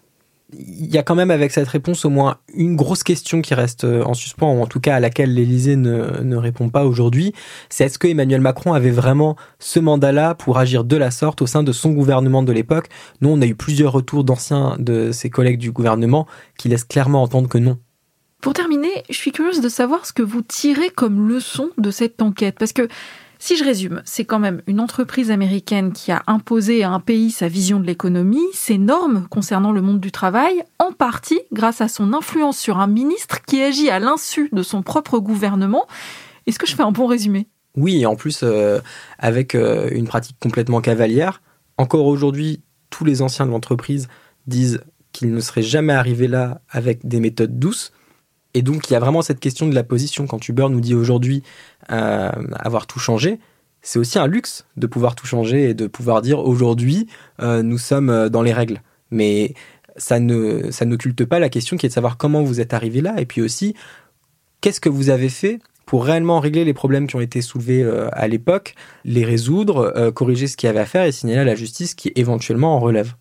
Il 0.52 0.88
y 0.88 0.98
a 0.98 1.04
quand 1.04 1.14
même 1.14 1.30
avec 1.30 1.52
cette 1.52 1.68
réponse 1.68 2.06
au 2.06 2.10
moins 2.10 2.38
une 2.56 2.76
grosse 2.76 3.04
question 3.04 3.44
qui 3.44 3.54
reste 3.54 3.84
euh, 3.84 4.04
en 4.04 4.16
suspens, 4.16 4.52
ou 4.52 4.62
en 4.64 4.66
tout 4.66 4.80
cas 4.80 4.96
à 4.96 5.00
laquelle 5.00 5.32
l'Élysée 5.32 5.76
ne, 5.76 6.24
ne, 6.24 6.36
répond 6.38 6.70
pas 6.70 6.86
aujourd'hui, 6.86 7.34
c'est 7.70 7.86
est-ce 7.86 8.00
que 8.00 8.08
Emmanuel 8.08 8.42
Macron 8.42 8.74
avait 8.74 8.90
vraiment 8.90 9.36
ce 9.60 9.80
mandat-là 9.80 10.34
pour 10.34 10.58
agir 10.58 10.84
de 10.84 10.98
la 10.98 11.12
sorte 11.12 11.44
au 11.44 11.46
sein 11.46 11.62
de 11.62 11.72
son 11.72 11.92
gouvernement 11.92 12.42
de 12.42 12.52
l'époque? 12.52 12.90
Nous, 13.22 13.30
on 13.30 13.40
a 13.44 13.46
eu 13.46 13.54
plusieurs 13.54 13.92
retours 13.92 14.24
d'anciens 14.24 14.76
de 14.80 15.12
ses 15.12 15.30
collègues 15.30 15.60
du 15.60 15.72
gouvernement 15.72 16.26
qui 16.58 16.68
laissent 16.68 16.84
clairement 16.84 17.22
entendre 17.22 17.48
que 17.48 17.60
non. 17.60 17.78
Pour 18.42 18.54
terminer, 18.54 19.04
je 19.10 19.16
suis 19.16 19.32
curieuse 19.32 19.62
de 19.62 19.70
savoir 19.70 20.06
ce 20.06 20.14
que 20.14 20.24
vous 20.24 20.42
tirez 20.42 20.90
comme 20.90 21.28
leçon 21.28 21.70
de 21.78 21.92
cette 21.92 22.22
enquête, 22.22 22.56
parce 22.58 22.74
que 22.74 22.88
si 23.42 23.56
je 23.56 23.64
résume, 23.64 24.02
c'est 24.04 24.26
quand 24.26 24.38
même 24.38 24.62
une 24.68 24.82
entreprise 24.82 25.32
américaine 25.32 25.94
qui 25.94 26.12
a 26.12 26.24
imposé 26.28 26.84
à 26.84 26.92
un 26.92 27.00
pays 27.00 27.32
sa 27.32 27.48
vision 27.48 27.80
de 27.80 27.86
l'économie, 27.86 28.46
ses 28.54 28.78
normes 28.78 29.28
concernant 29.30 29.72
le 29.72 29.82
monde 29.82 30.02
du 30.02 30.12
travail, 30.12 30.62
en 30.78 30.92
partie 30.92 31.40
grâce 31.54 31.80
à 31.80 31.88
son 31.88 32.14
influence 32.14 32.60
sur 32.60 32.80
un 32.80 32.88
ministre 32.88 33.42
qui 33.46 33.62
agit 33.62 33.90
à 33.90 34.00
l'insu 34.00 34.50
de 34.52 34.62
son 34.62 34.82
propre 34.82 35.20
gouvernement. 35.20 35.88
Est-ce 36.48 36.60
que 36.60 36.68
je 36.68 36.76
fais 36.76 36.84
un 36.84 36.92
bon 36.92 37.08
résumé? 37.08 37.48
Oui, 37.78 38.02
et 38.02 38.06
en 38.06 38.18
plus 38.18 38.42
euh, 38.44 38.82
avec 39.18 39.56
euh, 39.56 39.88
une 39.92 40.06
pratique 40.06 40.38
complètement 40.42 40.82
cavalière. 40.82 41.42
Encore 41.78 42.08
aujourd'hui, 42.08 42.62
tous 42.90 43.06
les 43.06 43.22
anciens 43.22 43.46
de 43.46 43.52
l'entreprise 43.52 44.10
disent 44.48 44.82
qu'ils 45.14 45.34
ne 45.34 45.40
seraient 45.40 45.62
jamais 45.62 45.94
arrivés 45.94 46.28
là 46.28 46.60
avec 46.70 47.08
des 47.08 47.22
méthodes 47.22 47.58
douces. 47.58 47.94
Et 48.60 48.62
donc, 48.62 48.90
il 48.90 48.94
y 48.94 48.96
a 48.98 49.00
vraiment 49.00 49.22
cette 49.22 49.40
question 49.40 49.70
de 49.70 49.74
la 49.74 49.86
position. 49.86 50.28
Quand 50.28 50.50
Uber 50.50 50.68
nous 50.70 50.82
dit 50.82 50.94
aujourd'hui 50.94 51.44
euh, 51.94 52.30
avoir 52.60 52.88
tout 52.88 53.00
changé, 53.00 53.40
c'est 53.82 54.00
aussi 54.00 54.20
un 54.20 54.28
luxe 54.28 54.66
de 54.76 54.86
pouvoir 54.86 55.16
tout 55.16 55.26
changer 55.26 55.70
et 55.70 55.74
de 55.74 55.88
pouvoir 55.88 56.22
dire 56.22 56.40
aujourd'hui, 56.40 57.08
euh, 57.42 57.64
nous 57.64 57.78
sommes 57.78 58.10
euh, 58.10 58.28
dans 58.28 58.42
les 58.42 58.52
règles. 58.52 58.82
Mais 59.12 59.54
ça 59.96 60.20
ne 60.20 60.72
ça 60.72 60.84
n'occulte 60.84 61.24
pas 61.24 61.40
la 61.40 61.48
question 61.48 61.78
qui 61.78 61.86
est 61.86 61.90
de 61.90 61.94
savoir 61.94 62.18
comment 62.18 62.44
vous 62.44 62.60
êtes 62.60 62.74
arrivé 62.74 63.00
là 63.00 63.16
et 63.18 63.26
puis 63.26 63.42
aussi 63.42 63.76
qu'est-ce 64.60 64.82
que 64.82 64.90
vous 64.90 65.10
avez 65.10 65.30
fait 65.30 65.60
pour 65.86 66.04
réellement 66.04 66.42
régler 66.42 66.66
les 66.66 66.74
problèmes 66.74 67.08
qui 67.08 67.16
ont 67.16 67.22
été 67.22 67.42
soulevés 67.42 67.90
à 68.12 68.28
l'époque, 68.28 68.76
les 69.06 69.24
résoudre, 69.24 70.12
corriger 70.14 70.48
ce 70.48 70.58
qu'il 70.58 70.68
y 70.68 70.70
avait 70.70 70.82
à 70.82 70.86
faire 70.86 71.06
et 71.06 71.14
signaler 71.14 71.40
à 71.40 71.46
la 71.46 71.56
justice 71.56 71.96
qui 71.96 72.12
éventuellement 72.16 72.76
en 72.76 72.80
relève. 72.80 73.14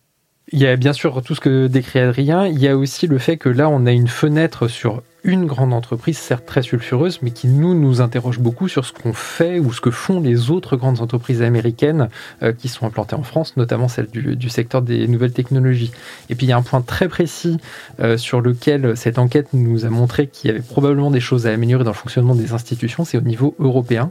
Il 0.50 0.58
y 0.58 0.66
a 0.66 0.76
bien 0.76 0.92
sûr 0.92 1.22
tout 1.22 1.34
ce 1.34 1.40
que 1.40 1.66
décrit 1.68 2.00
Adrien, 2.00 2.46
il 2.46 2.58
y 2.58 2.68
a 2.68 2.76
aussi 2.76 3.06
le 3.06 3.18
fait 3.18 3.38
que 3.38 3.48
là 3.48 3.68
on 3.68 3.86
a 3.86 3.92
une 3.92 4.08
fenêtre 4.08 4.68
sur 4.68 5.02
une 5.24 5.46
grande 5.46 5.72
entreprise, 5.72 6.16
certes 6.16 6.46
très 6.46 6.62
sulfureuse, 6.62 7.20
mais 7.22 7.32
qui 7.32 7.48
nous 7.48 7.74
nous 7.74 8.00
interroge 8.00 8.38
beaucoup 8.38 8.68
sur 8.68 8.84
ce 8.84 8.92
qu'on 8.92 9.12
fait 9.12 9.58
ou 9.58 9.72
ce 9.72 9.80
que 9.80 9.90
font 9.90 10.20
les 10.20 10.50
autres 10.50 10.76
grandes 10.76 11.00
entreprises 11.00 11.42
américaines 11.42 12.08
euh, 12.42 12.52
qui 12.52 12.68
sont 12.68 12.86
implantées 12.86 13.16
en 13.16 13.24
France, 13.24 13.56
notamment 13.56 13.88
celles 13.88 14.06
du, 14.06 14.48
secteur 14.48 14.80
des 14.80 15.08
nouvelles 15.08 15.32
technologies. 15.32 15.90
Et 16.30 16.36
puis 16.36 16.46
il 16.46 16.50
y 16.50 16.52
a 16.52 16.56
un 16.56 16.62
point 16.62 16.82
très 16.82 17.08
précis 17.08 17.58
euh, 18.00 18.16
sur 18.16 18.40
lequel 18.40 18.96
cette 18.96 19.18
enquête 19.18 19.48
nous 19.52 19.84
a 19.84 19.90
montré 19.90 20.28
qu'il 20.28 20.48
y 20.48 20.50
avait 20.52 20.62
probablement 20.62 21.10
des 21.10 21.20
choses 21.20 21.46
à 21.46 21.52
améliorer 21.52 21.84
dans 21.84 21.90
le 21.90 21.96
fonctionnement 21.96 22.36
des 22.36 22.52
institutions, 22.52 23.04
c'est 23.04 23.18
au 23.18 23.22
niveau 23.22 23.56
européen. 23.58 24.10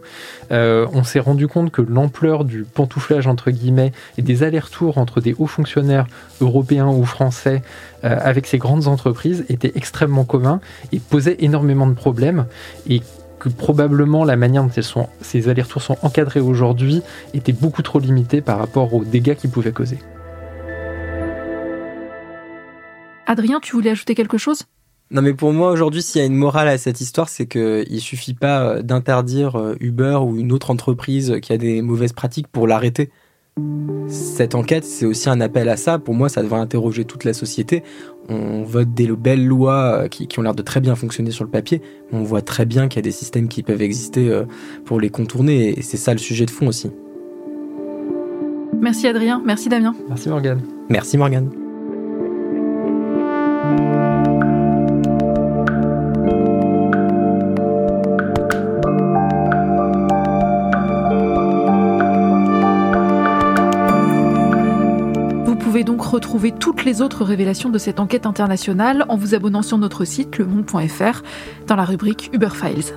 Euh, 0.51 0.87
on 0.93 1.03
s'est 1.03 1.19
rendu 1.19 1.47
compte 1.47 1.71
que 1.71 1.81
l'ampleur 1.81 2.43
du 2.43 2.63
pantouflage 2.63 3.27
entre 3.27 3.51
guillemets 3.51 3.93
et 4.17 4.21
des 4.21 4.43
allers-retours 4.43 4.97
entre 4.97 5.21
des 5.21 5.35
hauts 5.39 5.47
fonctionnaires 5.47 6.05
européens 6.41 6.87
ou 6.87 7.05
français 7.05 7.61
avec 8.03 8.45
ces 8.45 8.59
grandes 8.59 8.87
entreprises 8.87 9.43
était 9.49 9.71
extrêmement 9.75 10.23
commun 10.23 10.61
posait 11.01 11.37
énormément 11.39 11.87
de 11.87 11.93
problèmes 11.93 12.45
et 12.89 13.01
que 13.39 13.49
probablement 13.49 14.25
la 14.25 14.35
manière 14.35 14.63
dont 14.63 15.07
ces 15.21 15.49
allers-retours 15.49 15.81
sont 15.81 15.97
encadrés 16.01 16.39
aujourd'hui 16.39 17.01
était 17.33 17.53
beaucoup 17.53 17.83
trop 17.83 17.99
limitée 17.99 18.41
par 18.41 18.57
rapport 18.57 18.93
aux 18.93 19.03
dégâts 19.03 19.35
qu'ils 19.35 19.51
pouvaient 19.51 19.71
causer. 19.71 19.99
Adrien, 23.27 23.59
tu 23.59 23.73
voulais 23.73 23.91
ajouter 23.91 24.15
quelque 24.15 24.37
chose? 24.37 24.63
Non, 25.11 25.21
mais 25.21 25.33
pour 25.33 25.53
moi, 25.53 25.71
aujourd'hui, 25.71 26.01
s'il 26.01 26.19
y 26.19 26.23
a 26.23 26.27
une 26.27 26.35
morale 26.35 26.67
à 26.67 26.77
cette 26.77 26.99
histoire, 26.99 27.29
c'est 27.29 27.45
qu'il 27.45 28.01
suffit 28.01 28.33
pas 28.33 28.81
d'interdire 28.81 29.75
Uber 29.79 30.19
ou 30.21 30.37
une 30.37 30.51
autre 30.51 30.71
entreprise 30.71 31.35
qui 31.41 31.53
a 31.53 31.57
des 31.57 31.81
mauvaises 31.81 32.13
pratiques 32.13 32.47
pour 32.47 32.67
l'arrêter. 32.67 33.09
Cette 34.07 34.53
enquête, 34.53 34.83
c'est 34.83 35.05
aussi 35.05 35.29
un 35.29 35.41
appel 35.41 35.67
à 35.69 35.77
ça. 35.77 35.97
Pour 35.97 36.13
moi, 36.13 36.29
ça 36.29 36.43
devrait 36.43 36.59
interroger 36.59 37.05
toute 37.05 37.23
la 37.23 37.33
société. 37.33 37.83
On 38.29 38.63
vote 38.63 38.93
des 38.93 39.07
belles 39.07 39.45
lois 39.45 40.03
euh, 40.03 40.07
qui, 40.07 40.27
ont 40.39 40.41
l'air 40.41 40.55
de 40.55 40.61
très 40.61 40.81
bien 40.81 40.95
fonctionner 40.95 41.31
sur 41.31 41.43
le 41.43 41.49
papier. 41.49 41.81
on 42.11 42.23
voit 42.23 42.41
très 42.41 42.65
bien 42.65 42.87
qu'il 42.87 42.97
y 42.97 42.99
a 42.99 43.03
des 43.03 43.11
systèmes 43.11 43.47
qui 43.47 43.63
peuvent 43.63 43.81
exister 43.81 44.29
euh, 44.29 44.43
pour 44.85 44.99
les 44.99 45.09
contourner. 45.09 45.77
Et 45.77 45.81
c'est 45.81 45.97
ça 45.97 46.11
le 46.11 46.19
sujet 46.19 46.45
de 46.45 46.51
fond 46.51 46.67
aussi. 46.67 46.91
Merci 48.79 49.07
Adrien, 49.07 49.41
merci 49.45 49.69
Damien. 49.69 49.95
Merci 50.07 50.29
Morgane. 50.29 50.61
Merci 50.89 51.17
Morgane. 51.17 51.66
Retrouver 66.07 66.51
toutes 66.51 66.85
les 66.85 67.01
autres 67.01 67.23
révélations 67.23 67.69
de 67.69 67.77
cette 67.77 67.99
enquête 67.99 68.25
internationale 68.25 69.05
en 69.09 69.15
vous 69.15 69.35
abonnant 69.35 69.61
sur 69.61 69.77
notre 69.77 70.05
site 70.05 70.37
lemonde.fr 70.37 71.21
dans 71.67 71.75
la 71.75 71.85
rubrique 71.85 72.29
Uber 72.33 72.49
Files. 72.49 72.93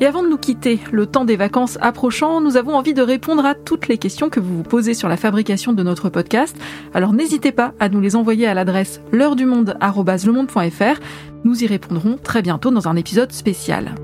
Et 0.00 0.06
avant 0.06 0.22
de 0.22 0.28
nous 0.28 0.38
quitter, 0.38 0.78
le 0.92 1.06
temps 1.06 1.24
des 1.24 1.36
vacances 1.36 1.76
approchant, 1.80 2.40
nous 2.40 2.56
avons 2.56 2.76
envie 2.76 2.94
de 2.94 3.02
répondre 3.02 3.44
à 3.44 3.54
toutes 3.54 3.88
les 3.88 3.98
questions 3.98 4.30
que 4.30 4.38
vous 4.38 4.58
vous 4.58 4.62
posez 4.62 4.94
sur 4.94 5.08
la 5.08 5.16
fabrication 5.16 5.72
de 5.72 5.82
notre 5.82 6.08
podcast. 6.08 6.56
Alors 6.94 7.12
n'hésitez 7.12 7.50
pas 7.50 7.74
à 7.80 7.88
nous 7.88 8.00
les 8.00 8.14
envoyer 8.14 8.46
à 8.46 8.54
l'adresse 8.54 9.00
l'heure 9.10 9.34
du 9.34 9.44
monde@lemonde.fr. 9.44 11.00
Nous 11.44 11.64
y 11.64 11.66
répondrons 11.66 12.16
très 12.22 12.42
bientôt 12.42 12.70
dans 12.70 12.86
un 12.86 12.94
épisode 12.94 13.32
spécial. 13.32 13.96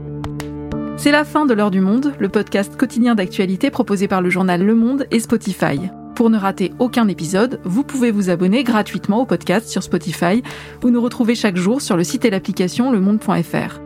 C'est 0.97 1.13
la 1.13 1.25
fin 1.25 1.47
de 1.47 1.55
l'heure 1.55 1.71
du 1.71 1.81
monde, 1.81 2.13
le 2.19 2.29
podcast 2.29 2.77
quotidien 2.77 3.15
d'actualité 3.15 3.71
proposé 3.71 4.09
par 4.09 4.21
le 4.21 4.31
journal 4.31 4.65
Le 4.65 4.75
Monde 4.75 5.07
et 5.13 5.21
Spotify. 5.21 5.79
Pour 6.15 6.31
ne 6.31 6.39
rater 6.39 6.73
aucun 6.79 7.09
épisode, 7.09 7.61
vous 7.65 7.83
pouvez 7.83 8.13
vous 8.13 8.31
abonner 8.31 8.63
gratuitement 8.63 9.23
au 9.23 9.27
podcast 9.27 9.69
sur 9.69 9.83
Spotify 9.83 10.43
ou 10.85 10.91
nous 10.91 11.03
retrouver 11.03 11.35
chaque 11.35 11.57
jour 11.57 11.81
sur 11.81 11.97
le 11.97 12.05
site 12.05 12.25
et 12.25 12.31
l'application 12.31 12.93
lemonde.fr. 12.93 13.81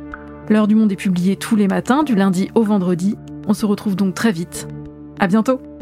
L'heure 0.51 0.69
du 0.69 0.75
monde 0.75 0.93
est 0.93 0.97
publiée 0.97 1.37
tous 1.37 1.57
les 1.57 1.69
matins, 1.69 2.03
du 2.03 2.14
lundi 2.14 2.51
au 2.55 2.62
vendredi. 2.62 3.17
On 3.47 3.55
se 3.55 3.64
retrouve 3.64 3.97
donc 3.97 4.14
très 4.14 4.33
vite. 4.33 4.69
À 5.19 5.27
bientôt! 5.27 5.78